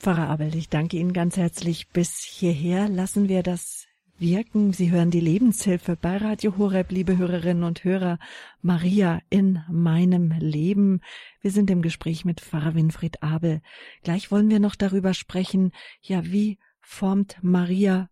Pfarrer 0.00 0.30
Abel, 0.30 0.56
ich 0.56 0.70
danke 0.70 0.96
Ihnen 0.96 1.12
ganz 1.12 1.36
herzlich. 1.36 1.88
Bis 1.88 2.20
hierher 2.20 2.88
lassen 2.88 3.28
wir 3.28 3.42
das 3.42 3.86
wirken. 4.18 4.72
Sie 4.72 4.90
hören 4.90 5.10
die 5.10 5.20
Lebenshilfe 5.20 5.94
bei 5.94 6.16
Radio 6.16 6.56
Horeb, 6.56 6.90
liebe 6.90 7.18
Hörerinnen 7.18 7.64
und 7.64 7.84
Hörer. 7.84 8.18
Maria 8.62 9.20
in 9.28 9.62
meinem 9.70 10.32
Leben. 10.38 11.02
Wir 11.42 11.50
sind 11.50 11.70
im 11.70 11.82
Gespräch 11.82 12.24
mit 12.24 12.40
Pfarrer 12.40 12.74
Winfried 12.74 13.22
Abel. 13.22 13.60
Gleich 14.02 14.30
wollen 14.30 14.48
wir 14.48 14.58
noch 14.58 14.74
darüber 14.74 15.12
sprechen, 15.12 15.70
ja, 16.00 16.24
wie 16.24 16.58
formt 16.80 17.36
Maria 17.42 18.08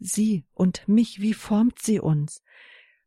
sie 0.00 0.44
und 0.52 0.88
mich, 0.88 1.20
wie 1.20 1.34
formt 1.34 1.78
sie 1.80 2.00
uns? 2.00 2.42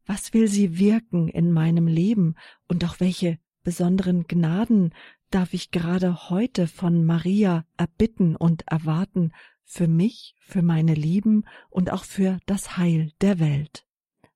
was 0.06 0.34
will 0.34 0.48
sie 0.48 0.78
wirken 0.78 1.28
in 1.30 1.52
meinem 1.52 1.88
Leben 1.88 2.36
und 2.68 2.84
auch 2.86 3.00
welche 3.00 3.40
besonderen 3.64 4.28
Gnaden 4.28 4.94
darf 5.34 5.56
ich 5.56 5.72
gerade 5.72 6.30
heute 6.30 6.68
von 6.68 7.06
Maria 7.06 7.66
erbitten 7.76 8.36
und 8.36 8.68
erwarten 8.68 9.32
für 9.64 9.88
mich, 9.88 10.36
für 10.40 10.62
meine 10.62 10.94
Lieben 10.94 11.46
und 11.72 11.92
auch 11.92 12.04
für 12.04 12.38
das 12.46 12.78
Heil 12.78 13.12
der 13.22 13.40
Welt. 13.40 13.88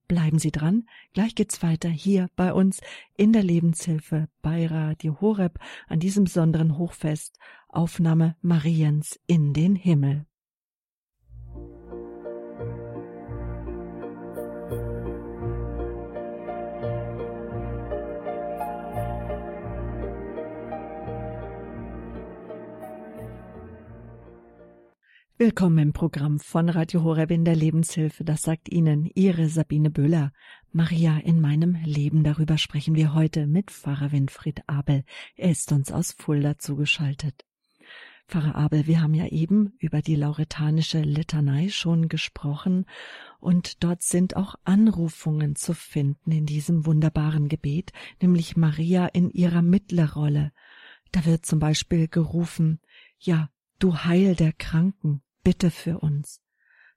Bleiben 0.07 0.39
Sie 0.39 0.51
dran, 0.51 0.87
gleich 1.13 1.35
geht's 1.35 1.61
weiter 1.61 1.89
hier 1.89 2.29
bei 2.35 2.51
uns 2.51 2.79
in 3.15 3.31
der 3.31 3.43
Lebenshilfe 3.43 4.27
bei 4.41 4.65
Radio 4.65 5.21
Horeb 5.21 5.59
an 5.87 5.99
diesem 5.99 6.23
besonderen 6.23 6.79
Hochfest 6.79 7.37
Aufnahme 7.67 8.35
Mariens 8.41 9.19
in 9.27 9.53
den 9.53 9.75
Himmel. 9.75 10.25
Willkommen 25.39 25.77
im 25.77 25.93
Programm 25.93 26.39
von 26.39 26.67
Radio 26.67 27.03
Horeb 27.03 27.29
in 27.29 27.45
der 27.45 27.55
Lebenshilfe. 27.55 28.23
Das 28.23 28.41
sagt 28.41 28.69
Ihnen 28.69 29.07
Ihre 29.13 29.49
Sabine 29.49 29.91
Böhler. 29.91 30.33
Maria 30.71 31.19
in 31.19 31.39
meinem 31.39 31.75
Leben. 31.85 32.23
Darüber 32.23 32.57
sprechen 32.57 32.95
wir 32.95 33.13
heute 33.13 33.45
mit 33.45 33.69
Pfarrer 33.69 34.11
Winfried 34.11 34.63
Abel. 34.65 35.03
Er 35.35 35.51
ist 35.51 35.71
uns 35.71 35.91
aus 35.91 36.11
Fulda 36.11 36.57
zugeschaltet. 36.57 37.45
Pfarrer 38.27 38.55
Abel, 38.55 38.87
wir 38.87 38.99
haben 38.99 39.13
ja 39.13 39.27
eben 39.27 39.73
über 39.77 40.01
die 40.01 40.15
lauretanische 40.15 41.01
Litanei 41.01 41.69
schon 41.69 42.09
gesprochen 42.09 42.87
und 43.39 43.83
dort 43.83 44.01
sind 44.01 44.35
auch 44.35 44.55
Anrufungen 44.63 45.55
zu 45.55 45.75
finden 45.75 46.31
in 46.31 46.47
diesem 46.47 46.87
wunderbaren 46.87 47.47
Gebet, 47.47 47.91
nämlich 48.23 48.57
Maria 48.57 49.05
in 49.05 49.29
ihrer 49.29 49.61
Mittlerrolle. 49.61 50.51
Da 51.11 51.25
wird 51.25 51.45
zum 51.45 51.59
Beispiel 51.59 52.07
gerufen, 52.07 52.79
ja, 53.19 53.51
du 53.77 53.97
Heil 53.97 54.33
der 54.33 54.51
Kranken, 54.51 55.21
bitte 55.47 55.71
für 55.71 55.99
uns. 55.99 56.41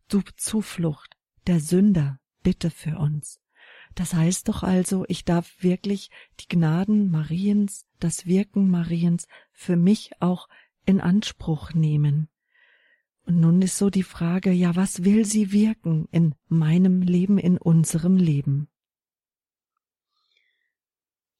Du 0.08 0.22
Zuflucht 0.36 1.16
der 1.46 1.60
Sünder, 1.60 2.18
bitte 2.42 2.70
für 2.72 2.98
uns. 2.98 3.38
Das 3.94 4.12
heißt 4.12 4.48
doch 4.48 4.64
also, 4.64 5.04
ich 5.06 5.24
darf 5.24 5.54
wirklich 5.60 6.10
die 6.40 6.48
Gnaden 6.48 7.12
Mariens, 7.12 7.86
das 8.00 8.26
Wirken 8.26 8.68
Mariens 8.68 9.28
für 9.52 9.76
mich 9.76 10.10
auch 10.18 10.48
in 10.84 11.00
Anspruch 11.00 11.74
nehmen. 11.74 12.28
Und 13.24 13.38
nun 13.38 13.62
ist 13.62 13.78
so 13.78 13.88
die 13.88 14.02
Frage, 14.02 14.50
ja, 14.50 14.74
was 14.74 15.04
will 15.04 15.24
sie 15.24 15.52
wirken 15.52 16.08
in 16.10 16.34
meinem 16.48 17.02
Leben, 17.02 17.38
in 17.38 17.56
unserem 17.56 18.16
Leben? 18.16 18.66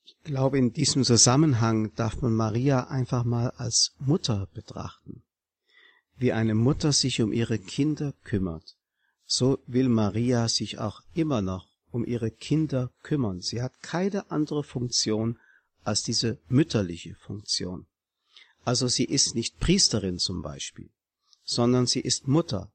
Ich 0.05 0.17
glaube, 0.23 0.59
in 0.59 0.73
diesem 0.73 1.03
Zusammenhang 1.03 1.93
darf 1.97 2.23
man 2.23 2.35
Maria 2.35 2.87
einfach 2.87 3.25
mal 3.25 3.51
als 3.51 3.97
Mutter 3.99 4.47
betrachten. 4.55 5.25
Wie 6.21 6.35
eine 6.35 6.55
Mutter 6.55 6.93
sich 6.93 7.23
um 7.23 7.33
ihre 7.33 7.59
Kinder 7.59 8.13
kümmert, 8.25 8.77
so 9.25 9.59
will 9.67 9.89
Maria 9.89 10.49
sich 10.49 10.79
auch 10.79 11.01
immer 11.15 11.41
noch 11.41 11.67
um 11.93 12.05
ihre 12.05 12.31
Kinder 12.31 12.93
kümmern. 13.03 13.41
Sie 13.41 13.63
hat 13.63 13.83
keine 13.83 14.31
andere 14.31 14.63
Funktion 14.63 15.39
als 15.83 16.03
diese 16.03 16.37
mütterliche 16.51 17.15
Funktion. 17.15 17.87
Also 18.67 18.87
sie 18.87 19.07
ist 19.07 19.35
nicht 19.35 19.61
Priesterin 19.61 20.19
zum 20.19 20.43
Beispiel, 20.43 20.91
sondern 21.43 21.87
sie 21.87 22.01
ist 22.01 22.29
Mutter. 22.29 22.71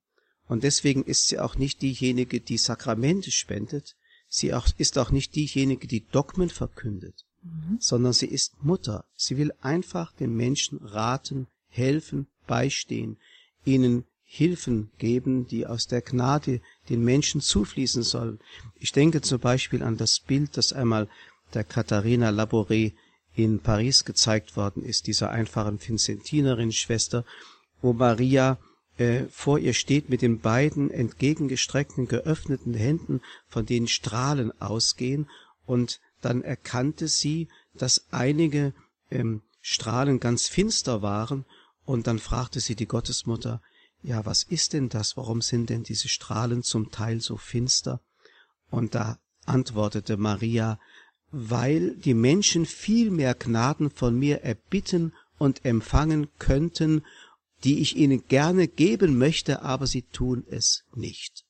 Und 0.48 0.64
deswegen 0.64 1.04
ist 1.04 1.28
sie 1.28 1.38
auch 1.38 1.56
nicht 1.56 1.84
diejenige, 1.84 2.42
die 2.42 2.58
Sakramente 2.58 3.30
spendet, 3.30 3.96
sie 4.28 4.56
auch, 4.56 4.68
ist 4.80 4.98
auch 4.98 5.12
nicht 5.12 5.36
diejenige, 5.36 5.86
die 5.86 6.04
Dogmen 6.04 6.50
verkündet, 6.50 7.26
mhm. 7.44 7.78
sondern 7.80 8.14
sie 8.14 8.26
ist 8.26 8.64
Mutter. 8.64 9.06
Sie 9.16 9.38
will 9.38 9.54
einfach 9.62 10.14
den 10.14 10.36
Menschen 10.36 10.80
raten, 10.80 11.46
helfen, 11.70 12.26
beistehen, 12.48 13.18
ihnen 13.66 14.06
Hilfen 14.24 14.92
geben, 14.98 15.48
die 15.48 15.66
aus 15.66 15.88
der 15.88 16.02
Gnade 16.02 16.60
den 16.90 17.04
Menschen 17.04 17.42
zufließen 17.42 18.04
sollen. 18.04 18.40
Ich 18.80 18.92
denke 18.92 19.22
zum 19.22 19.40
Beispiel 19.40 19.84
an 19.84 19.98
das 19.98 20.20
Bild, 20.20 20.58
das 20.58 20.74
einmal 20.74 21.08
der 21.54 21.64
Katharina 21.64 22.30
Labouré 22.30 22.94
in 23.36 23.60
Paris 23.60 24.04
gezeigt 24.04 24.58
worden 24.58 24.84
ist, 24.84 25.08
dieser 25.08 25.30
einfachen 25.30 25.80
Vincentinerin-Schwester, 25.80 27.24
wo 27.82 27.94
Maria 27.94 28.58
äh, 28.98 29.26
vor 29.30 29.60
ihr 29.60 29.74
steht 29.74 30.10
mit 30.10 30.22
den 30.22 30.40
beiden 30.40 30.90
entgegengestreckten, 30.90 32.08
geöffneten 32.08 32.74
Händen, 32.74 33.22
von 33.48 33.66
denen 33.66 33.88
Strahlen 33.88 34.60
ausgehen, 34.62 35.30
und 35.66 36.00
dann 36.22 36.42
erkannte 36.44 37.08
sie, 37.08 37.48
dass 37.74 38.06
einige 38.12 38.74
ähm, 39.12 39.42
Strahlen 39.62 40.20
ganz 40.20 40.48
finster 40.48 41.02
waren 41.02 41.46
und 41.86 42.08
dann 42.08 42.20
fragte 42.20 42.60
sie 42.60 42.76
die 42.76 42.88
Gottesmutter, 42.88 43.62
ja, 44.02 44.26
was 44.26 44.44
ist 44.44 44.74
denn 44.74 44.90
das? 44.90 45.18
Warum 45.18 45.42
sind 45.42 45.70
denn 45.70 45.84
diese 45.84 46.10
Strahlen 46.10 46.64
zum 46.64 46.92
Teil 46.92 47.22
so 47.22 47.38
finster? 47.38 48.02
Und 48.70 48.96
da 48.96 49.18
antwortete 49.46 50.18
Maria, 50.18 50.80
weil 51.32 51.96
die 51.96 52.14
Menschen 52.14 52.66
viel 52.66 53.10
mehr 53.12 53.34
Gnaden 53.34 53.90
von 53.90 54.18
mir 54.18 54.44
erbitten 54.44 55.14
und 55.38 55.66
empfangen 55.66 56.28
könnten, 56.40 57.04
die 57.64 57.80
ich 57.80 57.96
ihnen 57.96 58.28
gerne 58.28 58.68
geben 58.68 59.18
möchte, 59.18 59.62
aber 59.64 59.88
sie 59.88 60.04
tun 60.04 60.46
es 60.50 60.84
nicht. 60.94 61.44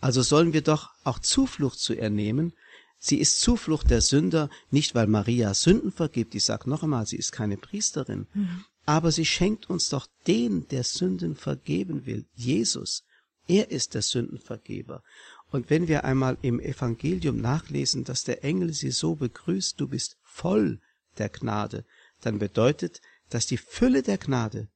Also 0.00 0.22
sollen 0.22 0.52
wir 0.52 0.62
doch 0.62 0.90
auch 1.04 1.18
Zuflucht 1.18 1.78
zu 1.78 1.94
ihr 1.94 2.10
nehmen. 2.10 2.54
Sie 2.98 3.18
ist 3.18 3.40
Zuflucht 3.40 3.90
der 3.90 4.00
Sünder, 4.00 4.48
nicht 4.70 4.94
weil 4.94 5.06
Maria 5.06 5.52
Sünden 5.54 5.92
vergibt. 5.92 6.34
Ich 6.34 6.44
sage 6.44 6.68
noch 6.68 6.82
einmal, 6.82 7.06
sie 7.06 7.16
ist 7.16 7.32
keine 7.32 7.56
Priesterin, 7.56 8.26
mhm 8.32 8.64
aber 8.86 9.12
sie 9.12 9.24
schenkt 9.24 9.70
uns 9.70 9.88
doch 9.88 10.06
den, 10.26 10.68
der 10.68 10.84
Sünden 10.84 11.36
vergeben 11.36 12.06
will, 12.06 12.26
Jesus. 12.34 13.04
Er 13.46 13.70
ist 13.70 13.94
der 13.94 14.02
Sündenvergeber. 14.02 15.02
Und 15.50 15.70
wenn 15.70 15.88
wir 15.88 16.04
einmal 16.04 16.36
im 16.42 16.60
Evangelium 16.60 17.40
nachlesen, 17.40 18.04
dass 18.04 18.24
der 18.24 18.42
Engel 18.44 18.72
sie 18.72 18.90
so 18.90 19.14
begrüßt, 19.14 19.78
du 19.78 19.88
bist 19.88 20.16
voll 20.22 20.80
der 21.18 21.28
Gnade, 21.28 21.84
dann 22.20 22.38
bedeutet, 22.38 23.00
dass 23.30 23.46
die 23.46 23.58
Fülle 23.58 24.02
der 24.02 24.18
Gnade 24.18 24.68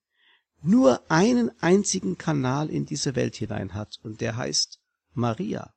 nur 0.62 1.02
einen 1.10 1.50
einzigen 1.60 2.18
Kanal 2.18 2.70
in 2.70 2.86
diese 2.86 3.14
Welt 3.14 3.36
hinein 3.36 3.74
hat, 3.74 3.98
und 4.02 4.20
der 4.20 4.36
heißt 4.36 4.80
Maria. 5.14 5.72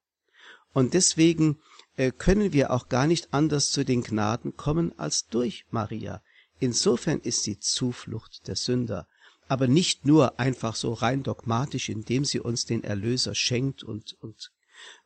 Und 0.73 0.93
deswegen 0.93 1.59
äh, 1.97 2.11
können 2.11 2.53
wir 2.53 2.71
auch 2.71 2.89
gar 2.89 3.07
nicht 3.07 3.33
anders 3.33 3.71
zu 3.71 3.83
den 3.83 4.03
Gnaden 4.03 4.55
kommen 4.55 4.97
als 4.97 5.27
durch 5.27 5.65
Maria. 5.69 6.21
Insofern 6.61 7.19
ist 7.21 7.41
sie 7.41 7.59
Zuflucht 7.59 8.47
der 8.47 8.55
Sünder, 8.55 9.07
aber 9.47 9.67
nicht 9.67 10.05
nur 10.05 10.39
einfach 10.39 10.75
so 10.75 10.93
rein 10.93 11.23
dogmatisch, 11.23 11.89
indem 11.89 12.23
sie 12.23 12.39
uns 12.39 12.65
den 12.65 12.83
Erlöser 12.83 13.33
schenkt 13.33 13.81
und, 13.83 14.13
und 14.21 14.51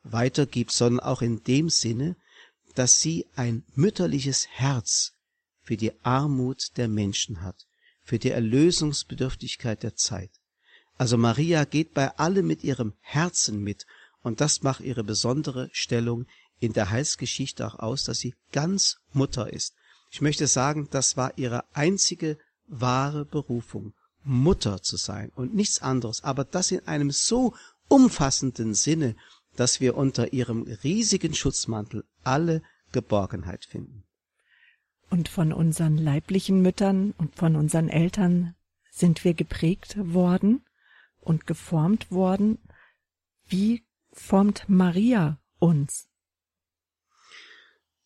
weitergibt, 0.04 0.74
sondern 0.74 1.00
auch 1.00 1.22
in 1.22 1.44
dem 1.46 1.70
Sinne, 1.70 2.18
dass 2.76 3.00
sie 3.00 3.26
ein 3.38 3.64
mütterliches 3.74 4.50
Herz 4.50 5.14
für 5.64 5.78
die 5.78 5.94
Armut 6.04 6.76
der 6.76 6.90
Menschen 6.90 7.42
hat, 7.42 7.66
für 8.04 8.20
die 8.20 8.32
Erlösungsbedürftigkeit 8.32 9.82
der 9.82 9.96
Zeit. 9.96 10.32
Also 10.98 11.16
Maria 11.18 11.64
geht 11.64 11.94
bei 11.94 12.18
allem 12.18 12.48
mit 12.48 12.66
ihrem 12.66 12.96
Herzen 13.00 13.64
mit, 13.64 13.86
und 14.24 14.42
das 14.42 14.62
macht 14.62 14.82
ihre 14.82 15.06
besondere 15.06 15.70
Stellung 15.72 16.26
in 16.60 16.74
der 16.74 16.90
Heilsgeschichte 16.90 17.66
auch 17.66 17.80
aus, 17.80 18.04
dass 18.04 18.20
sie 18.20 18.36
ganz 18.52 18.98
Mutter 19.14 19.54
ist. 19.54 19.74
Ich 20.16 20.22
möchte 20.22 20.48
sagen, 20.48 20.88
das 20.92 21.18
war 21.18 21.38
ihre 21.38 21.66
einzige 21.74 22.38
wahre 22.68 23.26
Berufung, 23.26 23.94
Mutter 24.24 24.82
zu 24.82 24.96
sein 24.96 25.30
und 25.36 25.54
nichts 25.54 25.82
anderes, 25.82 26.24
aber 26.24 26.46
das 26.46 26.72
in 26.72 26.88
einem 26.88 27.12
so 27.12 27.54
umfassenden 27.90 28.76
Sinne, 28.76 29.18
dass 29.58 29.82
wir 29.82 29.98
unter 29.98 30.32
ihrem 30.32 30.62
riesigen 30.86 31.34
Schutzmantel 31.34 32.06
alle 32.24 32.62
Geborgenheit 32.94 33.66
finden. 33.66 34.06
Und 35.10 35.28
von 35.28 35.52
unseren 35.52 35.98
leiblichen 35.98 36.62
Müttern 36.62 37.14
und 37.18 37.36
von 37.36 37.58
unseren 37.58 37.90
Eltern 37.90 38.56
sind 38.92 39.26
wir 39.26 39.34
geprägt 39.34 39.98
worden 39.98 40.64
und 41.20 41.46
geformt 41.46 42.10
worden. 42.10 42.58
Wie 43.50 43.84
formt 44.14 44.64
Maria 44.70 45.42
uns? 45.60 46.08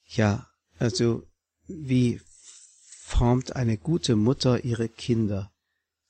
Ja, 0.08 0.48
also 0.80 1.29
wie 1.70 2.20
formt 3.04 3.56
eine 3.56 3.78
gute 3.78 4.16
Mutter 4.16 4.66
ihre 4.66 4.90
Kinder? 4.90 5.52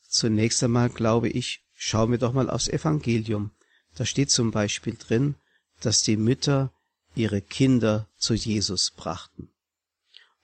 Zunächst 0.08 0.64
einmal 0.64 0.90
glaube 0.90 1.28
ich, 1.30 1.62
schauen 1.76 2.12
wir 2.12 2.18
doch 2.18 2.34
mal 2.34 2.50
aufs 2.50 2.70
Evangelium. 2.70 3.52
Da 3.96 4.06
steht 4.06 4.32
zum 4.32 4.52
Beispiel 4.52 4.96
drin, 4.98 5.36
dass 5.82 6.02
die 6.02 6.16
Mütter 6.16 6.72
ihre 7.14 7.42
Kinder 7.42 8.08
zu 8.18 8.34
Jesus 8.34 8.92
brachten, 8.92 9.50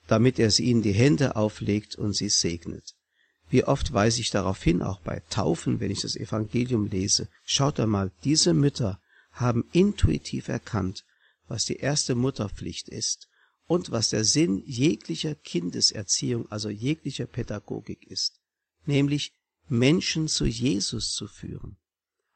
damit 0.06 0.38
er 0.38 0.50
sie 0.50 0.64
ihnen 0.64 0.82
die 0.82 0.92
Hände 0.92 1.34
auflegt 1.34 1.96
und 1.96 2.12
sie 2.12 2.28
segnet. 2.28 2.94
Wie 3.48 3.64
oft 3.64 3.92
weise 3.92 4.20
ich 4.20 4.30
darauf 4.30 4.62
hin, 4.62 4.82
auch 4.82 5.00
bei 5.00 5.22
Taufen, 5.30 5.80
wenn 5.80 5.90
ich 5.90 6.02
das 6.02 6.16
Evangelium 6.16 6.88
lese. 6.88 7.28
Schaut 7.44 7.80
einmal, 7.80 8.10
diese 8.24 8.52
Mütter 8.52 9.00
haben 9.32 9.64
intuitiv 9.72 10.48
erkannt, 10.48 11.04
was 11.48 11.64
die 11.64 11.76
erste 11.76 12.14
Mutterpflicht 12.14 12.88
ist 12.88 13.28
und 13.66 13.90
was 13.90 14.10
der 14.10 14.24
Sinn 14.24 14.62
jeglicher 14.66 15.34
Kindeserziehung, 15.34 16.50
also 16.50 16.68
jeglicher 16.68 17.26
Pädagogik 17.26 18.06
ist, 18.06 18.40
nämlich 18.84 19.32
Menschen 19.68 20.28
zu 20.28 20.46
Jesus 20.46 21.12
zu 21.12 21.26
führen. 21.26 21.76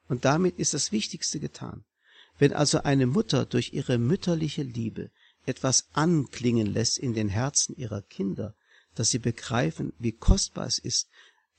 Und 0.08 0.24
damit 0.24 0.58
ist 0.58 0.74
das 0.74 0.90
Wichtigste 0.90 1.38
getan. 1.38 1.84
Wenn 2.38 2.52
also 2.52 2.82
eine 2.82 3.06
Mutter 3.06 3.46
durch 3.46 3.72
ihre 3.72 3.98
mütterliche 3.98 4.62
Liebe 4.62 5.10
etwas 5.46 5.88
anklingen 5.92 6.66
lässt 6.66 6.98
in 6.98 7.14
den 7.14 7.28
Herzen 7.28 7.76
ihrer 7.76 8.02
Kinder, 8.02 8.54
dass 8.94 9.10
sie 9.10 9.18
begreifen, 9.18 9.92
wie 9.98 10.12
kostbar 10.12 10.66
es 10.66 10.78
ist, 10.78 11.08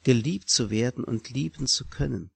geliebt 0.03 0.49
zu 0.49 0.69
werden 0.69 1.03
und 1.03 1.29
lieben 1.29 1.67
zu 1.67 1.85
können, 1.85 2.31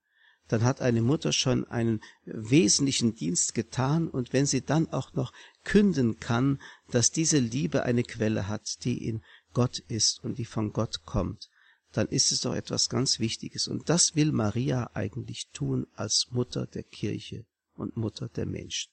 dann 0.48 0.64
hat 0.64 0.82
eine 0.82 1.02
Mutter 1.02 1.34
schon 1.34 1.66
einen 1.66 2.02
wesentlichen 2.26 3.16
Dienst 3.16 3.56
getan 3.56 4.08
und 4.08 4.34
wenn 4.34 4.46
sie 4.46 4.62
dann 4.62 4.88
auch 4.90 5.14
noch 5.14 5.34
künden 5.64 6.20
kann, 6.20 6.60
dass 6.92 7.12
diese 7.12 7.40
Liebe 7.40 7.84
eine 7.84 8.04
Quelle 8.04 8.48
hat, 8.48 8.84
die 8.84 9.06
in 9.08 9.22
Gott 9.54 9.80
ist 9.80 10.24
und 10.24 10.38
die 10.38 10.46
von 10.46 10.72
Gott 10.72 11.06
kommt, 11.06 11.50
dann 11.94 12.08
ist 12.08 12.32
es 12.32 12.42
doch 12.42 12.54
etwas 12.54 12.90
ganz 12.90 13.20
Wichtiges. 13.20 13.68
Und 13.68 13.90
das 13.90 14.16
will 14.16 14.32
Maria 14.32 14.92
eigentlich 14.94 15.48
tun 15.54 15.88
als 15.96 16.28
Mutter 16.32 16.68
der 16.68 16.84
Kirche 16.84 17.46
und 17.74 17.98
Mutter 17.98 18.28
der 18.28 18.46
Menschen. 18.46 18.92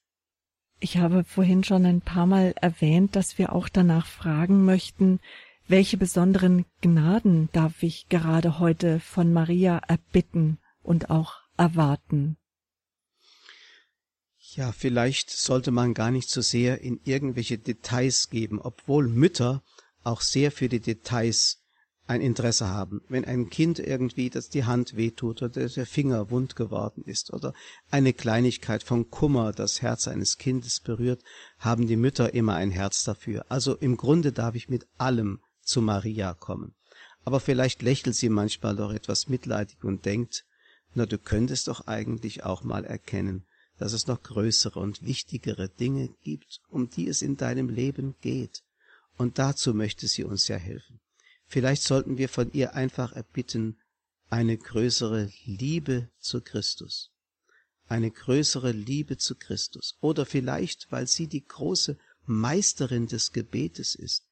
Ich 0.81 0.97
habe 0.97 1.25
vorhin 1.25 1.63
schon 1.63 1.85
ein 1.85 2.01
paar 2.01 2.27
Mal 2.27 2.55
erwähnt, 2.61 3.15
dass 3.15 3.39
wir 3.39 3.53
auch 3.53 3.69
danach 3.69 4.07
fragen 4.07 4.65
möchten, 4.65 5.21
welche 5.69 5.97
besonderen 5.97 6.65
Gnaden 6.81 7.49
darf 7.53 7.83
ich 7.83 8.09
gerade 8.09 8.59
heute 8.59 8.99
von 8.99 9.33
Maria 9.33 9.79
erbitten 9.79 10.59
und 10.83 11.11
auch 11.11 11.42
erwarten? 11.57 12.37
Ja, 14.55 14.73
vielleicht 14.73 15.31
sollte 15.31 15.71
man 15.71 15.95
gar 15.95 16.11
nicht 16.11 16.29
so 16.29 16.43
sehr 16.43 16.83
in 16.83 17.01
irgendwelche 17.05 17.59
Details 17.59 18.29
geben, 18.29 18.61
obwohl 18.61 19.09
Mütter 19.09 19.63
auch 20.05 20.21
sehr 20.21 20.53
für 20.53 20.69
die 20.69 20.81
Details 20.81 21.63
ein 22.07 22.21
Interesse 22.21 22.69
haben. 22.69 23.01
Wenn 23.09 23.25
ein 23.25 23.49
Kind 23.49 23.79
irgendwie, 23.79 24.29
dass 24.29 24.51
die 24.51 24.65
Hand 24.65 24.97
wehtut 24.97 25.43
oder 25.43 25.69
der 25.69 25.87
Finger 25.87 26.31
wund 26.31 26.57
geworden 26.57 27.03
ist 27.05 27.33
oder 27.33 27.55
eine 27.91 28.13
Kleinigkeit 28.13 28.83
von 28.83 29.09
Kummer 29.11 29.53
das 29.53 29.81
Herz 29.81 30.09
eines 30.09 30.37
Kindes 30.37 30.81
berührt, 30.81 31.23
haben 31.59 31.87
die 31.87 31.97
Mütter 31.97 32.35
immer 32.35 32.55
ein 32.55 32.71
Herz 32.71 33.05
dafür. 33.05 33.47
Also 33.49 33.77
im 33.77 33.97
Grunde 33.97 34.33
darf 34.33 34.55
ich 34.55 34.69
mit 34.69 34.87
allem 34.99 35.41
zu 35.63 35.81
Maria 35.81 36.35
kommen. 36.35 36.75
Aber 37.25 37.41
vielleicht 37.41 37.83
lächelt 37.83 38.17
sie 38.17 38.29
manchmal 38.29 38.77
doch 38.77 38.93
etwas 38.93 39.29
mitleidig 39.29 39.85
und 39.85 40.05
denkt, 40.05 40.45
na, 40.95 41.07
du 41.07 41.19
könntest 41.19 41.69
doch 41.69 41.87
eigentlich 41.87 42.45
auch 42.45 42.63
mal 42.63 42.85
erkennen, 42.85 43.45
dass 43.79 43.93
es 43.93 44.07
noch 44.07 44.23
größere 44.23 44.79
und 44.79 45.03
wichtigere 45.03 45.69
Dinge 45.69 46.11
gibt, 46.23 46.61
um 46.69 46.91
die 46.91 47.09
es 47.09 47.23
in 47.23 47.37
deinem 47.37 47.69
Leben 47.69 48.15
geht. 48.21 48.63
Und 49.17 49.39
dazu 49.39 49.75
möchte 49.75 50.07
sie 50.09 50.25
uns 50.25 50.49
ja 50.49 50.57
helfen. 50.57 51.01
Vielleicht 51.47 51.83
sollten 51.83 52.19
wir 52.19 52.29
von 52.29 52.53
ihr 52.53 52.75
einfach 52.75 53.13
erbitten, 53.13 53.77
eine 54.31 54.57
größere 54.57 55.31
Liebe 55.45 56.09
zu 56.19 56.41
Christus. 56.41 57.11
Eine 57.87 58.11
größere 58.11 58.73
Liebe 58.73 59.19
zu 59.19 59.35
Christus. 59.35 59.97
Oder 60.01 60.25
vielleicht, 60.25 60.91
weil 60.91 61.07
sie 61.07 61.27
die 61.27 61.45
große 61.45 61.99
Meisterin 62.25 63.07
des 63.07 63.33
Gebetes 63.33 63.95
ist, 63.95 64.25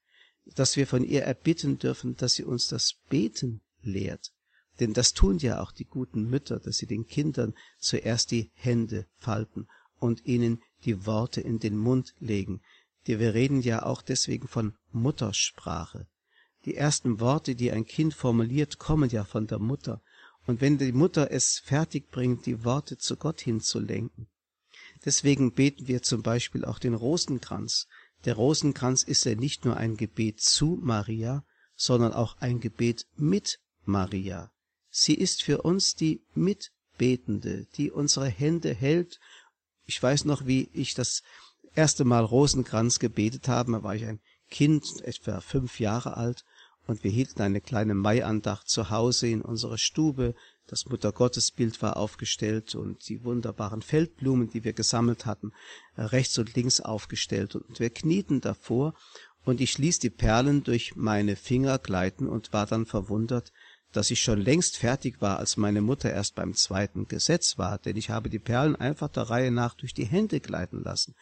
dass 0.47 0.77
wir 0.77 0.87
von 0.87 1.05
ihr 1.05 1.23
erbitten 1.25 1.79
dürfen, 1.79 2.17
dass 2.17 2.35
sie 2.35 2.45
uns 2.45 2.69
das 2.69 2.95
Beten 3.09 3.61
lehrt, 3.83 4.33
denn 4.81 4.95
das 4.95 5.13
tun 5.13 5.39
ja 5.39 5.61
auch 5.61 5.73
die 5.73 5.85
guten 5.85 6.29
Mütter, 6.29 6.59
dass 6.59 6.79
sie 6.79 6.87
den 6.87 7.07
Kindern 7.07 7.55
zuerst 7.79 8.31
die 8.31 8.51
Hände 8.55 9.07
falten 9.19 9.69
und 9.99 10.25
ihnen 10.25 10.63
die 10.85 11.07
Worte 11.07 11.41
in 11.41 11.59
den 11.59 11.77
Mund 11.77 12.15
legen. 12.19 12.63
Wir 13.05 13.35
reden 13.35 13.61
ja 13.61 13.85
auch 13.85 14.03
deswegen 14.03 14.49
von 14.49 14.75
Muttersprache. 14.93 16.07
Die 16.65 16.75
ersten 16.75 17.21
Worte, 17.21 17.55
die 17.55 17.73
ein 17.73 17.87
Kind 17.87 18.15
formuliert, 18.15 18.79
kommen 18.79 19.11
ja 19.11 19.25
von 19.25 19.47
der 19.47 19.59
Mutter. 19.59 20.03
Und 20.47 20.61
wenn 20.61 20.79
die 20.79 20.93
Mutter 20.93 21.31
es 21.31 21.59
fertig 21.59 22.11
bringt, 22.11 22.47
die 22.47 22.65
Worte 22.65 22.99
zu 22.99 23.17
Gott 23.17 23.41
hinzulenken. 23.41 24.29
Deswegen 25.05 25.53
beten 25.53 25.89
wir 25.89 26.03
zum 26.03 26.23
Beispiel 26.23 26.65
auch 26.65 26.79
den 26.79 26.95
Rosenkranz. 26.95 27.87
Der 28.25 28.35
Rosenkranz 28.35 29.03
ist 29.03 29.25
ja 29.25 29.35
nicht 29.35 29.65
nur 29.65 29.77
ein 29.77 29.97
Gebet 29.97 30.41
zu 30.41 30.79
Maria, 30.83 31.45
sondern 31.75 32.13
auch 32.13 32.37
ein 32.39 32.61
Gebet 32.61 33.07
mit 33.17 33.59
Maria. 33.85 34.53
Sie 34.91 35.15
ist 35.15 35.43
für 35.43 35.63
uns 35.63 35.95
die 35.95 36.21
Mitbetende, 36.35 37.67
die 37.77 37.91
unsere 37.91 38.29
Hände 38.29 38.75
hält. 38.75 39.21
Ich 39.87 40.03
weiß 40.03 40.25
noch, 40.25 40.47
wie 40.47 40.69
ich 40.73 40.95
das 40.95 41.23
erste 41.75 42.05
Mal 42.05 42.25
Rosenkranz 42.25 42.99
gebetet 42.99 43.49
habe. 43.49 43.73
Da 43.73 43.83
war 43.83 43.95
ich 43.95 44.05
ein 44.05 44.21
Kind, 44.51 45.01
etwa 45.03 45.41
fünf 45.41 45.79
Jahre 45.79 46.17
alt, 46.17 46.45
und 46.87 47.05
wir 47.05 47.11
hielten 47.11 47.41
eine 47.43 47.61
kleine 47.61 47.95
Maiandacht 47.95 48.69
zu 48.69 48.91
Hause 48.91 49.29
in 49.29 49.43
unserer 49.43 49.79
Stube. 49.79 50.35
Das 50.67 50.87
Muttergottesbild 50.87 51.81
war 51.83 51.97
aufgestellt 51.97 52.75
und 52.75 53.09
die 53.09 53.23
wunderbaren 53.23 53.83
Feldblumen, 53.83 54.51
die 54.51 54.65
wir 54.65 54.73
gesammelt 54.73 55.25
hatten, 55.25 55.53
rechts 55.97 56.37
und 56.39 56.55
links 56.57 56.81
aufgestellt. 56.81 57.55
Und 57.55 57.79
wir 57.79 57.91
knieten 57.91 58.41
davor, 58.41 58.95
und 59.45 59.61
ich 59.61 59.79
ließ 59.79 60.01
die 60.01 60.11
Perlen 60.11 60.65
durch 60.65 60.97
meine 60.97 61.37
Finger 61.37 61.79
gleiten 61.79 62.29
und 62.29 62.53
war 62.53 62.67
dann 62.67 62.87
verwundert, 62.87 63.53
dass 63.93 64.11
ich 64.11 64.23
schon 64.23 64.41
längst 64.41 64.77
fertig 64.77 65.21
war, 65.21 65.39
als 65.39 65.57
meine 65.57 65.81
Mutter 65.81 66.11
erst 66.11 66.35
beim 66.35 66.55
zweiten 66.55 67.09
Gesetz 67.09 67.59
war, 67.59 67.79
denn 67.79 67.97
ich 67.97 68.11
habe 68.11 68.31
die 68.31 68.39
Perlen 68.39 68.77
einfach 68.77 69.09
der 69.09 69.25
Reihe 69.25 69.51
nach 69.51 69.75
durch 69.75 69.95
die 69.95 70.05
Hände 70.05 70.41
gleiten 70.41 70.83
lassen. 70.83 71.15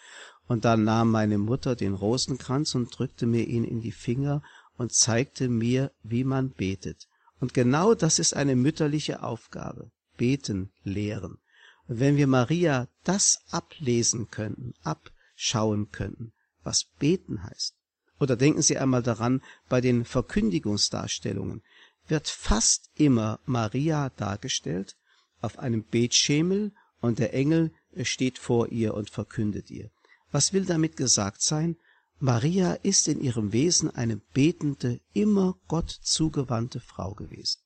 Und 0.47 0.65
dann 0.65 0.85
nahm 0.85 1.11
meine 1.11 1.39
Mutter 1.39 1.77
den 1.77 1.95
Rosenkranz 1.95 2.75
und 2.75 2.97
drückte 2.97 3.27
mir 3.27 3.47
ihn 3.47 3.65
in 3.65 3.81
die 3.81 3.93
Finger 3.93 4.43
und 4.77 4.93
zeigte 4.93 5.49
mir, 5.49 5.93
wie 6.03 6.25
man 6.25 6.51
betet. 6.51 7.09
Und 7.41 7.55
genau 7.55 7.95
das 7.95 8.19
ist 8.19 8.35
eine 8.35 8.57
mütterliche 8.57 9.23
Aufgabe. 9.23 9.91
Beten, 10.17 10.71
lehren. 10.85 11.39
Und 11.87 12.01
wenn 12.01 12.17
wir 12.17 12.27
Maria 12.27 12.89
das 13.05 13.41
ablesen 13.51 14.31
könnten, 14.31 14.75
abschauen 14.83 15.91
könnten, 15.91 16.33
was 16.65 16.85
beten 16.99 17.43
heißt. 17.45 17.75
Oder 18.21 18.37
denken 18.37 18.63
Sie 18.63 18.77
einmal 18.77 19.03
daran 19.03 19.43
bei 19.69 19.81
den 19.81 20.05
Verkündigungsdarstellungen 20.05 21.63
wird 22.09 22.29
fast 22.29 22.91
immer 22.95 23.41
Maria 23.45 24.11
dargestellt 24.11 24.97
auf 25.41 25.59
einem 25.59 25.85
Betschemel 25.85 26.73
und 27.01 27.19
der 27.19 27.35
Engel 27.35 27.73
steht 28.03 28.39
vor 28.39 28.69
ihr 28.69 28.95
und 28.95 29.11
verkündet 29.11 29.71
ihr. 29.71 29.91
Was 30.31 30.53
will 30.53 30.65
damit 30.65 30.97
gesagt 30.97 31.43
sein? 31.43 31.77
Maria 32.19 32.73
ist 32.75 33.07
in 33.07 33.21
ihrem 33.21 33.53
Wesen 33.53 33.91
eine 33.91 34.17
betende, 34.17 35.01
immer 35.13 35.57
Gott 35.69 35.91
zugewandte 35.91 36.81
Frau 36.81 37.15
gewesen. 37.15 37.61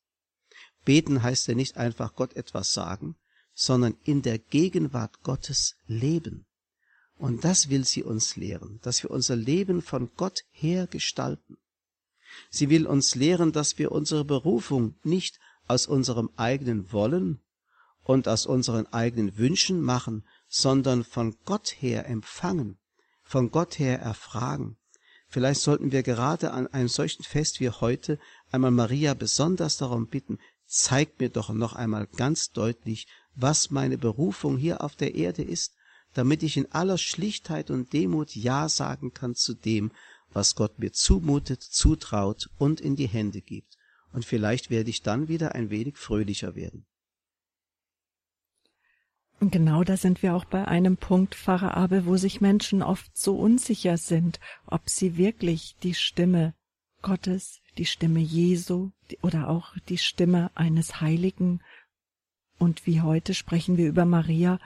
Beten 0.85 1.23
heißt 1.23 1.49
ja 1.49 1.55
nicht 1.55 1.77
einfach 1.77 2.15
Gott 2.15 2.35
etwas 2.35 2.73
sagen, 2.73 3.17
sondern 3.55 3.97
in 4.05 4.23
der 4.23 4.39
Gegenwart 4.39 5.23
Gottes 5.23 5.77
leben. 5.87 6.47
Und 7.17 7.45
das 7.45 7.71
will 7.71 7.85
sie 7.85 8.03
uns 8.03 8.37
lehren, 8.37 8.81
dass 8.83 9.03
wir 9.03 9.11
unser 9.11 9.37
Leben 9.37 9.81
von 9.81 10.11
Gott 10.17 10.45
her 10.51 10.87
gestalten. 10.87 11.57
Sie 12.51 12.71
will 12.71 12.87
uns 12.87 13.15
lehren, 13.15 13.53
dass 13.53 13.79
wir 13.79 13.93
unsere 13.93 14.25
Berufung 14.25 14.95
nicht 15.03 15.39
aus 15.69 15.87
unserem 15.87 16.31
eigenen 16.37 16.93
Wollen 16.93 17.41
und 18.05 18.29
aus 18.29 18.47
unseren 18.47 18.87
eigenen 18.93 19.39
Wünschen 19.39 19.81
machen, 19.81 20.25
sondern 20.49 21.05
von 21.05 21.37
Gott 21.45 21.75
her 21.79 22.07
empfangen, 22.09 22.79
von 23.23 23.51
Gott 23.51 23.79
her 23.79 24.01
erfragen. 24.01 24.77
Vielleicht 25.29 25.63
sollten 25.63 25.93
wir 25.93 26.03
gerade 26.03 26.51
an 26.51 26.67
einem 26.67 26.89
solchen 26.89 27.23
Fest 27.23 27.61
wie 27.61 27.71
heute 27.71 28.19
einmal 28.51 28.71
Maria 28.71 29.15
besonders 29.15 29.79
darum 29.79 30.09
bitten, 30.09 30.39
zeig 30.67 31.19
mir 31.21 31.31
doch 31.31 31.51
noch 31.51 31.75
einmal 31.75 32.07
ganz 32.07 32.53
deutlich, 32.53 33.07
was 33.35 33.71
meine 33.71 33.97
Berufung 33.97 34.59
hier 34.59 34.83
auf 34.83 34.95
der 34.95 35.15
Erde 35.15 35.43
ist, 35.43 35.75
damit 36.13 36.43
ich 36.43 36.57
in 36.57 36.71
aller 36.73 36.99
Schlichtheit 36.99 37.71
und 37.71 37.93
Demut 37.93 38.35
Ja 38.35 38.69
sagen 38.69 39.15
kann 39.15 39.35
zu 39.35 39.55
dem, 39.55 39.93
was 40.33 40.55
Gott 40.55 40.79
mir 40.79 40.93
zumutet, 40.93 41.63
zutraut 41.63 42.49
und 42.59 42.81
in 42.81 42.97
die 42.97 43.09
Hände 43.09 43.41
gibt. 43.41 43.77
Und 44.13 44.25
vielleicht 44.25 44.71
werde 44.71 44.91
ich 44.91 45.03
dann 45.03 45.29
wieder 45.29 45.55
ein 45.55 45.71
wenig 45.71 45.97
fröhlicher 45.97 46.55
werden. 46.55 46.87
Genau 49.41 49.83
da 49.83 49.97
sind 49.97 50.23
wir 50.23 50.35
auch 50.35 50.45
bei 50.45 50.69
einem 50.69 50.97
Punkt, 50.97 51.35
Pfarrer 51.35 51.77
Abel, 51.77 52.07
wo 52.07 52.17
sich 52.17 52.41
Menschen 52.41 52.83
oft 52.83 53.17
so 53.17 53.37
unsicher 53.37 53.97
sind, 53.97 54.39
ob 54.67 54.89
sie 54.89 55.17
wirklich 55.17 55.77
die 55.83 55.95
Stimme 55.95 56.55
Gottes, 57.01 57.61
die 57.77 57.87
Stimme 57.87 58.21
Jesu 58.21 58.91
oder 59.21 59.49
auch 59.49 59.77
die 59.89 59.99
Stimme 59.99 60.53
eines 60.55 61.01
Heiligen 61.01 61.61
und 62.63 62.87
wie 62.87 63.01
heute 63.01 63.35
sprechen 63.35 63.77
wir 63.77 63.89
über 63.89 64.05
Maria, 64.05 64.61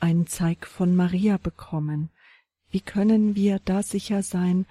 einen 0.00 0.26
Zeig 0.26 0.66
von 0.66 0.94
Maria 0.94 1.38
bekommen. 1.38 2.10
Wie 2.70 2.80
können 2.80 3.36
wir 3.36 3.58
da 3.60 3.82
sicher 3.82 4.22
sein, 4.22 4.66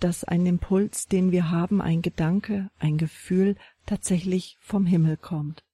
dass 0.00 0.24
ein 0.24 0.46
Impuls, 0.46 1.06
den 1.06 1.32
wir 1.32 1.50
haben, 1.50 1.80
ein 1.80 2.02
Gedanke, 2.02 2.70
ein 2.78 2.98
Gefühl 2.98 3.56
tatsächlich 3.86 4.56
vom 4.60 4.86
Himmel 4.86 5.16
kommt. 5.16 5.64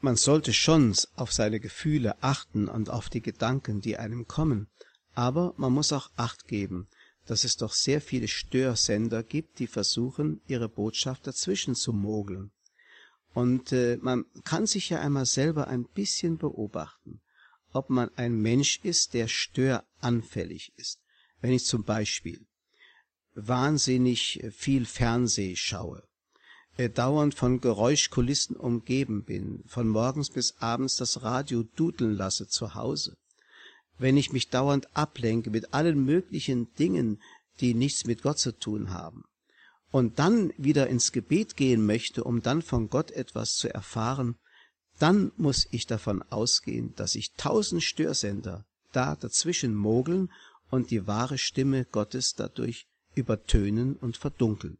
man 0.00 0.16
sollte 0.16 0.52
schon 0.52 0.94
auf 1.16 1.32
seine 1.32 1.60
Gefühle 1.60 2.22
achten 2.22 2.68
und 2.68 2.90
auf 2.90 3.08
die 3.10 3.20
Gedanken, 3.20 3.80
die 3.80 3.98
einem 3.98 4.26
kommen, 4.26 4.68
aber 5.14 5.54
man 5.56 5.72
muss 5.72 5.92
auch 5.92 6.10
Acht 6.16 6.48
geben, 6.48 6.88
dass 7.26 7.44
es 7.44 7.56
doch 7.56 7.72
sehr 7.72 8.00
viele 8.00 8.28
Störsender 8.28 9.22
gibt, 9.22 9.58
die 9.58 9.66
versuchen, 9.66 10.40
ihre 10.46 10.68
Botschaft 10.68 11.26
dazwischen 11.26 11.74
zu 11.74 11.92
mogeln. 11.92 12.50
Und 13.34 13.72
äh, 13.72 13.98
man 14.00 14.24
kann 14.44 14.66
sich 14.66 14.88
ja 14.88 15.00
einmal 15.00 15.26
selber 15.26 15.68
ein 15.68 15.84
bisschen 15.84 16.38
beobachten, 16.38 17.20
ob 17.72 17.90
man 17.90 18.10
ein 18.16 18.34
Mensch 18.40 18.80
ist, 18.82 19.14
der 19.14 19.28
störanfällig 19.28 20.72
ist. 20.76 20.99
Wenn 21.40 21.52
ich 21.52 21.64
zum 21.64 21.84
Beispiel 21.84 22.46
wahnsinnig 23.34 24.44
viel 24.52 24.84
Fernseh 24.84 25.56
schaue, 25.56 26.02
äh, 26.76 26.88
dauernd 26.88 27.34
von 27.34 27.60
Geräuschkulissen 27.60 28.56
umgeben 28.56 29.24
bin, 29.24 29.62
von 29.66 29.88
morgens 29.88 30.30
bis 30.30 30.56
abends 30.58 30.96
das 30.96 31.22
Radio 31.22 31.62
dudeln 31.62 32.14
lasse 32.14 32.48
zu 32.48 32.74
Hause, 32.74 33.16
wenn 33.98 34.16
ich 34.16 34.32
mich 34.32 34.48
dauernd 34.48 34.94
ablenke 34.96 35.50
mit 35.50 35.74
allen 35.74 36.04
möglichen 36.04 36.72
Dingen, 36.74 37.20
die 37.60 37.74
nichts 37.74 38.06
mit 38.06 38.22
Gott 38.22 38.38
zu 38.38 38.58
tun 38.58 38.90
haben, 38.90 39.24
und 39.90 40.18
dann 40.18 40.52
wieder 40.56 40.86
ins 40.86 41.12
Gebet 41.12 41.56
gehen 41.56 41.84
möchte, 41.84 42.24
um 42.24 42.42
dann 42.42 42.62
von 42.62 42.88
Gott 42.88 43.10
etwas 43.10 43.56
zu 43.56 43.72
erfahren, 43.72 44.36
dann 44.98 45.32
muss 45.36 45.66
ich 45.70 45.86
davon 45.86 46.22
ausgehen, 46.30 46.94
dass 46.94 47.12
sich 47.12 47.32
tausend 47.32 47.82
Störsender 47.82 48.64
da 48.92 49.16
dazwischen 49.16 49.74
mogeln 49.74 50.30
und 50.70 50.90
die 50.90 51.06
wahre 51.06 51.38
Stimme 51.38 51.84
Gottes 51.84 52.34
dadurch 52.34 52.86
übertönen 53.14 53.96
und 53.96 54.16
verdunkeln. 54.16 54.78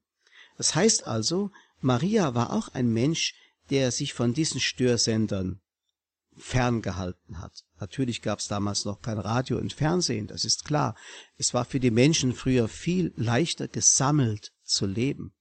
Das 0.57 0.75
heißt 0.75 1.07
also, 1.07 1.51
Maria 1.81 2.35
war 2.35 2.53
auch 2.53 2.69
ein 2.69 2.93
Mensch, 2.93 3.35
der 3.71 3.91
sich 3.91 4.15
von 4.15 4.35
diesen 4.35 4.61
Störsendern 4.61 5.61
ferngehalten 6.37 7.39
hat. 7.39 7.65
Natürlich 7.79 8.23
gab 8.23 8.39
es 8.39 8.49
damals 8.49 8.85
noch 8.85 9.03
kein 9.03 9.19
Radio 9.19 9.59
und 9.59 9.73
Fernsehen, 9.73 10.27
das 10.27 10.45
ist 10.45 10.65
klar. 10.65 10.97
Es 11.37 11.55
war 11.55 11.65
für 11.65 11.81
die 11.81 11.91
Menschen 11.91 12.35
früher 12.35 12.69
viel 12.69 13.13
leichter 13.17 13.69
gesammelt 13.69 14.53
zu 14.63 14.87
leben. 14.87 15.33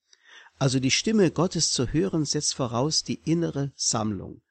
Also 0.57 0.79
die 0.79 0.91
Stimme 0.91 1.31
Gottes 1.31 1.71
zu 1.71 1.93
hören 1.93 2.25
setzt 2.25 2.53
voraus 2.53 3.03
die 3.03 3.21
innere 3.23 3.71
Sammlung. 3.75 4.41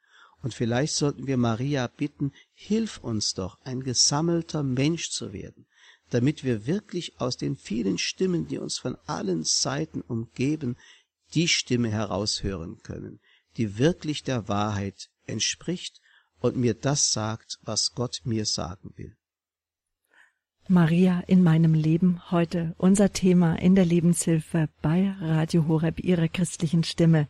Und 0.40 0.54
vielleicht 0.54 0.94
sollten 0.94 1.26
wir 1.26 1.36
Maria 1.36 1.86
bitten, 1.88 2.32
hilf 2.54 2.98
uns 2.98 3.34
doch, 3.34 3.58
ein 3.62 3.82
gesammelter 3.82 4.62
Mensch 4.62 5.10
zu 5.10 5.32
werden, 5.32 5.66
damit 6.10 6.44
wir 6.44 6.66
wirklich 6.66 7.20
aus 7.20 7.36
den 7.36 7.56
vielen 7.56 7.98
Stimmen, 7.98 8.46
die 8.48 8.58
uns 8.58 8.78
von 8.78 8.96
allen 9.06 9.44
Seiten 9.44 10.00
umgeben, 10.00 10.76
die 11.34 11.48
Stimme 11.48 11.90
heraushören 11.90 12.78
können, 12.82 13.20
die 13.56 13.78
wirklich 13.78 14.22
der 14.22 14.48
Wahrheit 14.48 15.08
entspricht 15.26 16.00
und 16.40 16.56
mir 16.56 16.74
das 16.74 17.12
sagt, 17.12 17.58
was 17.62 17.94
Gott 17.94 18.22
mir 18.24 18.46
sagen 18.46 18.92
will. 18.96 19.16
Maria 20.70 21.20
in 21.26 21.42
meinem 21.42 21.72
Leben 21.72 22.30
heute 22.30 22.74
unser 22.76 23.12
Thema 23.12 23.54
in 23.54 23.74
der 23.74 23.86
Lebenshilfe 23.86 24.68
bei 24.82 25.14
Radio 25.18 25.66
Horeb 25.66 25.98
ihrer 26.00 26.28
christlichen 26.28 26.84
Stimme. 26.84 27.28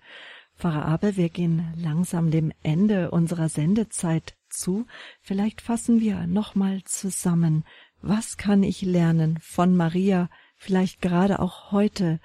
Pfarrer 0.56 0.84
Abel, 0.86 1.16
wir 1.16 1.28
gehen 1.28 1.72
langsam 1.76 2.32
dem 2.32 2.52
Ende 2.64 3.12
unserer 3.12 3.48
Sendezeit 3.48 4.34
zu. 4.50 4.86
Vielleicht 5.20 5.60
fassen 5.60 6.00
wir 6.00 6.26
nochmal 6.26 6.82
zusammen. 6.82 7.64
Was 8.00 8.36
kann 8.36 8.62
ich 8.62 8.82
lernen 8.82 9.38
von 9.40 9.76
Maria, 9.76 10.30
vielleicht 10.56 11.02
gerade 11.02 11.40
auch 11.40 11.72
heute? 11.72 12.20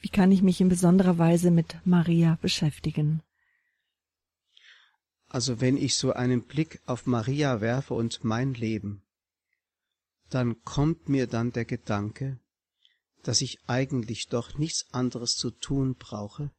Wie 0.00 0.08
kann 0.08 0.32
ich 0.32 0.42
mich 0.42 0.60
in 0.60 0.68
besonderer 0.68 1.18
Weise 1.18 1.50
mit 1.50 1.76
Maria 1.84 2.38
beschäftigen? 2.40 3.22
Also 5.28 5.60
wenn 5.60 5.76
ich 5.76 5.96
so 5.96 6.12
einen 6.12 6.42
Blick 6.42 6.80
auf 6.86 7.06
Maria 7.06 7.60
werfe 7.60 7.94
und 7.94 8.24
mein 8.24 8.54
Leben, 8.54 9.02
dann 10.30 10.62
kommt 10.62 11.08
mir 11.08 11.26
dann 11.26 11.52
der 11.52 11.64
Gedanke, 11.64 12.38
dass 13.22 13.42
ich 13.42 13.58
eigentlich 13.66 14.28
doch 14.28 14.56
nichts 14.56 14.86
anderes 14.92 15.36
zu 15.36 15.50
tun 15.50 15.96
brauche, 15.96 16.50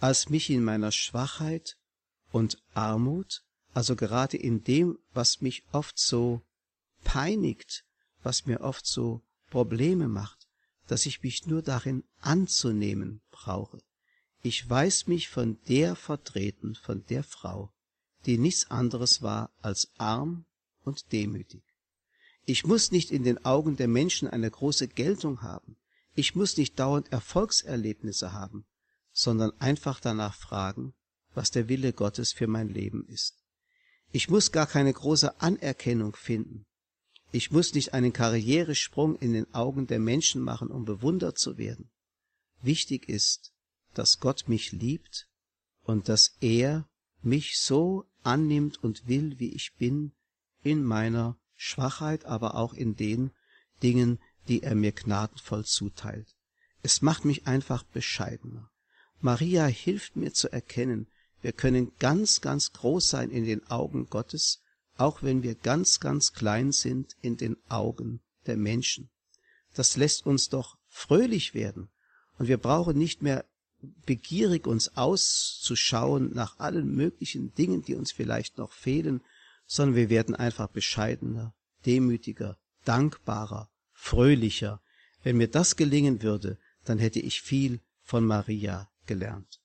als 0.00 0.28
mich 0.28 0.50
in 0.50 0.64
meiner 0.64 0.90
Schwachheit 0.92 1.76
und 2.32 2.58
Armut, 2.74 3.42
also 3.72 3.94
gerade 3.94 4.36
in 4.36 4.64
dem, 4.64 4.98
was 5.12 5.40
mich 5.40 5.64
oft 5.72 5.98
so 5.98 6.42
peinigt, 7.06 7.84
was 8.24 8.46
mir 8.46 8.60
oft 8.60 8.84
so 8.84 9.22
Probleme 9.48 10.08
macht, 10.08 10.48
dass 10.88 11.06
ich 11.06 11.22
mich 11.22 11.46
nur 11.46 11.62
darin 11.62 12.02
anzunehmen 12.20 13.22
brauche. 13.30 13.80
Ich 14.42 14.68
weiß 14.68 15.06
mich 15.06 15.28
von 15.28 15.58
der 15.68 15.94
vertreten, 15.94 16.74
von 16.74 17.04
der 17.06 17.22
Frau, 17.22 17.72
die 18.26 18.38
nichts 18.38 18.70
anderes 18.72 19.22
war 19.22 19.50
als 19.62 19.92
arm 19.98 20.46
und 20.84 21.12
demütig. 21.12 21.62
Ich 22.44 22.66
muss 22.66 22.90
nicht 22.90 23.12
in 23.12 23.22
den 23.22 23.44
Augen 23.44 23.76
der 23.76 23.88
Menschen 23.88 24.28
eine 24.28 24.50
große 24.50 24.88
Geltung 24.88 25.42
haben. 25.42 25.76
Ich 26.16 26.34
muss 26.34 26.56
nicht 26.56 26.78
dauernd 26.78 27.12
Erfolgserlebnisse 27.12 28.32
haben, 28.32 28.66
sondern 29.12 29.52
einfach 29.60 30.00
danach 30.00 30.34
fragen, 30.34 30.92
was 31.34 31.52
der 31.52 31.68
Wille 31.68 31.92
Gottes 31.92 32.32
für 32.32 32.48
mein 32.48 32.68
Leben 32.68 33.06
ist. 33.06 33.44
Ich 34.10 34.28
muss 34.28 34.50
gar 34.50 34.66
keine 34.66 34.92
große 34.92 35.40
Anerkennung 35.40 36.16
finden. 36.16 36.66
Ich 37.36 37.50
muss 37.50 37.74
nicht 37.74 37.92
einen 37.92 38.14
Karrieresprung 38.14 39.14
in 39.16 39.34
den 39.34 39.52
Augen 39.52 39.86
der 39.86 39.98
Menschen 39.98 40.40
machen, 40.40 40.70
um 40.70 40.86
bewundert 40.86 41.36
zu 41.36 41.58
werden. 41.58 41.90
Wichtig 42.62 43.10
ist, 43.10 43.52
dass 43.92 44.20
Gott 44.20 44.48
mich 44.48 44.72
liebt 44.72 45.28
und 45.82 46.08
dass 46.08 46.38
er 46.40 46.88
mich 47.20 47.58
so 47.58 48.06
annimmt 48.22 48.82
und 48.82 49.06
will, 49.06 49.38
wie 49.38 49.52
ich 49.52 49.74
bin, 49.74 50.12
in 50.62 50.82
meiner 50.82 51.36
Schwachheit, 51.56 52.24
aber 52.24 52.54
auch 52.54 52.72
in 52.72 52.96
den 52.96 53.32
Dingen, 53.82 54.18
die 54.48 54.62
er 54.62 54.74
mir 54.74 54.92
gnadenvoll 54.92 55.66
zuteilt. 55.66 56.34
Es 56.80 57.02
macht 57.02 57.26
mich 57.26 57.46
einfach 57.46 57.82
bescheidener. 57.82 58.70
Maria 59.20 59.66
hilft 59.66 60.16
mir 60.16 60.32
zu 60.32 60.50
erkennen, 60.50 61.06
wir 61.42 61.52
können 61.52 61.92
ganz, 61.98 62.40
ganz 62.40 62.72
groß 62.72 63.10
sein 63.10 63.28
in 63.28 63.44
den 63.44 63.66
Augen 63.66 64.08
Gottes, 64.08 64.62
auch 64.96 65.22
wenn 65.22 65.42
wir 65.42 65.54
ganz, 65.54 66.00
ganz 66.00 66.32
klein 66.32 66.72
sind 66.72 67.16
in 67.20 67.36
den 67.36 67.56
Augen 67.68 68.20
der 68.46 68.56
Menschen. 68.56 69.10
Das 69.74 69.96
lässt 69.96 70.26
uns 70.26 70.48
doch 70.48 70.78
fröhlich 70.88 71.54
werden. 71.54 71.88
Und 72.38 72.48
wir 72.48 72.58
brauchen 72.58 72.96
nicht 72.96 73.22
mehr 73.22 73.44
begierig 74.06 74.66
uns 74.66 74.96
auszuschauen 74.96 76.32
nach 76.32 76.58
allen 76.58 76.94
möglichen 76.94 77.54
Dingen, 77.54 77.82
die 77.82 77.94
uns 77.94 78.12
vielleicht 78.12 78.58
noch 78.58 78.72
fehlen, 78.72 79.22
sondern 79.66 79.96
wir 79.96 80.10
werden 80.10 80.34
einfach 80.34 80.68
bescheidener, 80.68 81.54
demütiger, 81.84 82.56
dankbarer, 82.84 83.70
fröhlicher. 83.92 84.80
Wenn 85.22 85.36
mir 85.36 85.48
das 85.48 85.76
gelingen 85.76 86.22
würde, 86.22 86.58
dann 86.84 86.98
hätte 86.98 87.20
ich 87.20 87.42
viel 87.42 87.80
von 88.02 88.24
Maria 88.24 88.88
gelernt. 89.06 89.60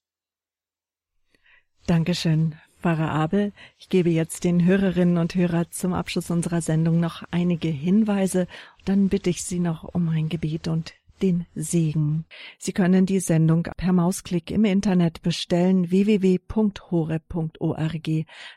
Dankeschön, 1.87 2.55
Pfarrer 2.81 3.11
Abel. 3.11 3.53
Ich 3.77 3.89
gebe 3.89 4.09
jetzt 4.09 4.43
den 4.43 4.65
Hörerinnen 4.65 5.17
und 5.17 5.35
Hörern 5.35 5.67
zum 5.69 5.93
Abschluss 5.93 6.31
unserer 6.31 6.61
Sendung 6.61 6.99
noch 6.99 7.23
einige 7.31 7.67
Hinweise. 7.67 8.47
Dann 8.85 9.09
bitte 9.09 9.29
ich 9.29 9.43
Sie 9.43 9.59
noch 9.59 9.83
um 9.83 10.09
ein 10.09 10.29
Gebet 10.29 10.67
und 10.67 10.93
den 11.21 11.45
Segen. 11.53 12.25
Sie 12.57 12.73
können 12.73 13.05
die 13.05 13.19
Sendung 13.19 13.67
per 13.77 13.93
Mausklick 13.93 14.49
im 14.51 14.65
Internet 14.65 15.21
bestellen 15.21 15.91
www.hore.org. 15.91 16.49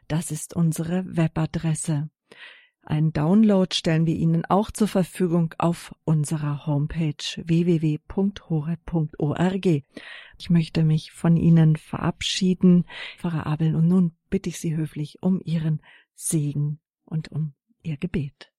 Das 0.08 0.30
ist 0.30 0.56
unsere 0.56 1.04
Webadresse. 1.06 2.08
Ein 2.86 3.14
Download 3.14 3.74
stellen 3.74 4.04
wir 4.04 4.14
Ihnen 4.14 4.44
auch 4.44 4.70
zur 4.70 4.88
Verfügung 4.88 5.54
auf 5.56 5.94
unserer 6.04 6.66
Homepage 6.66 7.14
www.hore.org. 7.36 8.06
Ich 10.38 10.50
möchte 10.50 10.84
mich 10.84 11.12
von 11.12 11.38
Ihnen 11.38 11.76
verabschieden, 11.76 12.84
Pfarrer 13.16 13.46
Abel, 13.46 13.74
und 13.74 13.88
nun 13.88 14.14
bitte 14.28 14.50
ich 14.50 14.60
Sie 14.60 14.76
höflich 14.76 15.22
um 15.22 15.40
Ihren 15.42 15.80
Segen 16.14 16.78
und 17.06 17.32
um 17.32 17.54
Ihr 17.82 17.96
Gebet. 17.96 18.52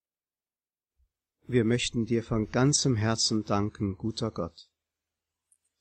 Wir 1.46 1.64
möchten 1.64 2.06
dir 2.06 2.24
von 2.24 2.48
ganzem 2.48 2.96
Herzen 2.96 3.44
danken, 3.44 3.96
guter 3.96 4.32
Gott, 4.32 4.68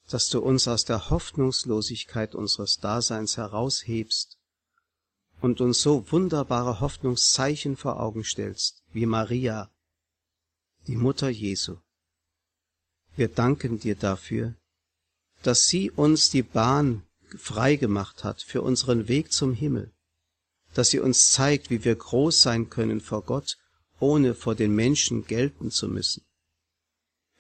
dass 0.08 0.30
du 0.30 0.40
uns 0.40 0.68
aus 0.68 0.86
der 0.86 1.10
Hoffnungslosigkeit 1.10 2.36
unseres 2.36 2.78
Daseins 2.78 3.38
heraushebst 3.38 4.38
und 5.42 5.62
uns 5.62 5.82
so 5.82 6.10
wunderbare 6.12 6.80
Hoffnungszeichen 6.80 7.78
vor 7.78 8.00
Augen 8.00 8.24
stellst, 8.24 8.84
wie 8.94 9.06
Maria, 9.06 9.70
die 10.88 10.96
Mutter 10.96 11.30
Jesu. 11.30 11.78
Wir 13.16 13.28
danken 13.28 13.80
dir 13.80 13.96
dafür, 13.96 14.56
dass 15.44 15.68
sie 15.68 15.92
uns 15.92 16.30
die 16.30 16.44
Bahn 16.44 17.04
frei 17.38 17.76
gemacht 17.76 18.24
hat 18.24 18.42
für 18.42 18.62
unseren 18.62 19.08
Weg 19.08 19.32
zum 19.32 19.54
Himmel, 19.54 19.94
dass 20.74 20.90
sie 20.90 21.00
uns 21.00 21.32
zeigt, 21.32 21.70
wie 21.70 21.84
wir 21.84 21.96
groß 21.96 22.42
sein 22.42 22.70
können 22.70 23.02
vor 23.02 23.24
Gott 23.24 23.58
ohne 24.00 24.36
vor 24.36 24.56
den 24.56 24.76
Menschen 24.76 25.26
gelten 25.26 25.72
zu 25.72 25.88
müssen. 25.88 26.26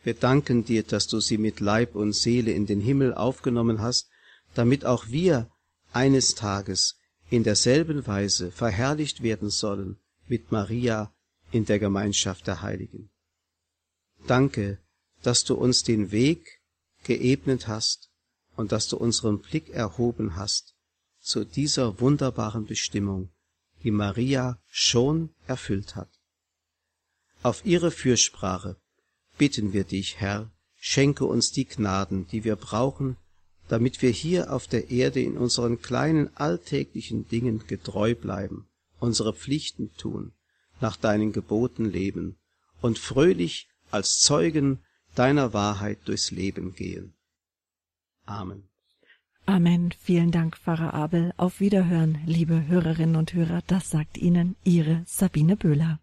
Wir 0.03 0.13
danken 0.13 0.63
dir, 0.63 0.83
dass 0.83 1.07
du 1.07 1.19
sie 1.19 1.37
mit 1.37 1.59
Leib 1.59 1.95
und 1.95 2.13
Seele 2.13 2.51
in 2.51 2.65
den 2.65 2.79
Himmel 2.79 3.13
aufgenommen 3.13 3.81
hast, 3.81 4.07
damit 4.53 4.85
auch 4.85 5.07
wir 5.07 5.49
eines 5.91 6.35
Tages 6.35 6.95
in 7.29 7.43
derselben 7.43 8.05
Weise 8.07 8.51
verherrlicht 8.51 9.23
werden 9.23 9.49
sollen 9.49 9.97
mit 10.27 10.51
Maria 10.51 11.13
in 11.51 11.65
der 11.65 11.79
Gemeinschaft 11.79 12.47
der 12.47 12.61
Heiligen. 12.61 13.09
Danke, 14.27 14.79
dass 15.21 15.43
du 15.43 15.55
uns 15.55 15.83
den 15.83 16.11
Weg 16.11 16.61
geebnet 17.03 17.67
hast 17.67 18.09
und 18.55 18.71
dass 18.71 18.87
du 18.87 18.97
unseren 18.97 19.39
Blick 19.39 19.69
erhoben 19.69 20.35
hast 20.35 20.75
zu 21.19 21.43
dieser 21.43 21.99
wunderbaren 21.99 22.65
Bestimmung, 22.65 23.29
die 23.83 23.91
Maria 23.91 24.59
schon 24.67 25.29
erfüllt 25.47 25.95
hat. 25.95 26.09
Auf 27.41 27.65
ihre 27.65 27.91
Fürsprache 27.91 28.77
bitten 29.37 29.73
wir 29.73 29.83
dich, 29.83 30.19
Herr, 30.19 30.51
schenke 30.75 31.25
uns 31.25 31.51
die 31.51 31.65
Gnaden, 31.65 32.27
die 32.27 32.43
wir 32.43 32.55
brauchen, 32.55 33.17
damit 33.67 34.01
wir 34.01 34.11
hier 34.11 34.53
auf 34.53 34.67
der 34.67 34.91
Erde 34.91 35.21
in 35.21 35.37
unseren 35.37 35.81
kleinen 35.81 36.35
alltäglichen 36.35 37.27
Dingen 37.27 37.63
getreu 37.67 38.15
bleiben, 38.15 38.67
unsere 38.99 39.33
Pflichten 39.33 39.91
tun, 39.97 40.33
nach 40.81 40.97
deinen 40.97 41.31
Geboten 41.31 41.85
leben 41.85 42.37
und 42.81 42.99
fröhlich 42.99 43.67
als 43.91 44.19
Zeugen 44.19 44.79
deiner 45.15 45.53
Wahrheit 45.53 45.99
durchs 46.05 46.31
Leben 46.31 46.75
gehen. 46.75 47.13
Amen. 48.25 48.63
Amen. 49.45 49.93
Vielen 49.99 50.31
Dank, 50.31 50.57
Pfarrer 50.57 50.93
Abel. 50.93 51.31
Auf 51.37 51.59
Wiederhören, 51.59 52.19
liebe 52.25 52.65
Hörerinnen 52.67 53.15
und 53.15 53.33
Hörer. 53.33 53.61
Das 53.67 53.91
sagt 53.91 54.17
Ihnen 54.17 54.55
Ihre 54.63 55.03
Sabine 55.05 55.55
Böhler. 55.55 55.99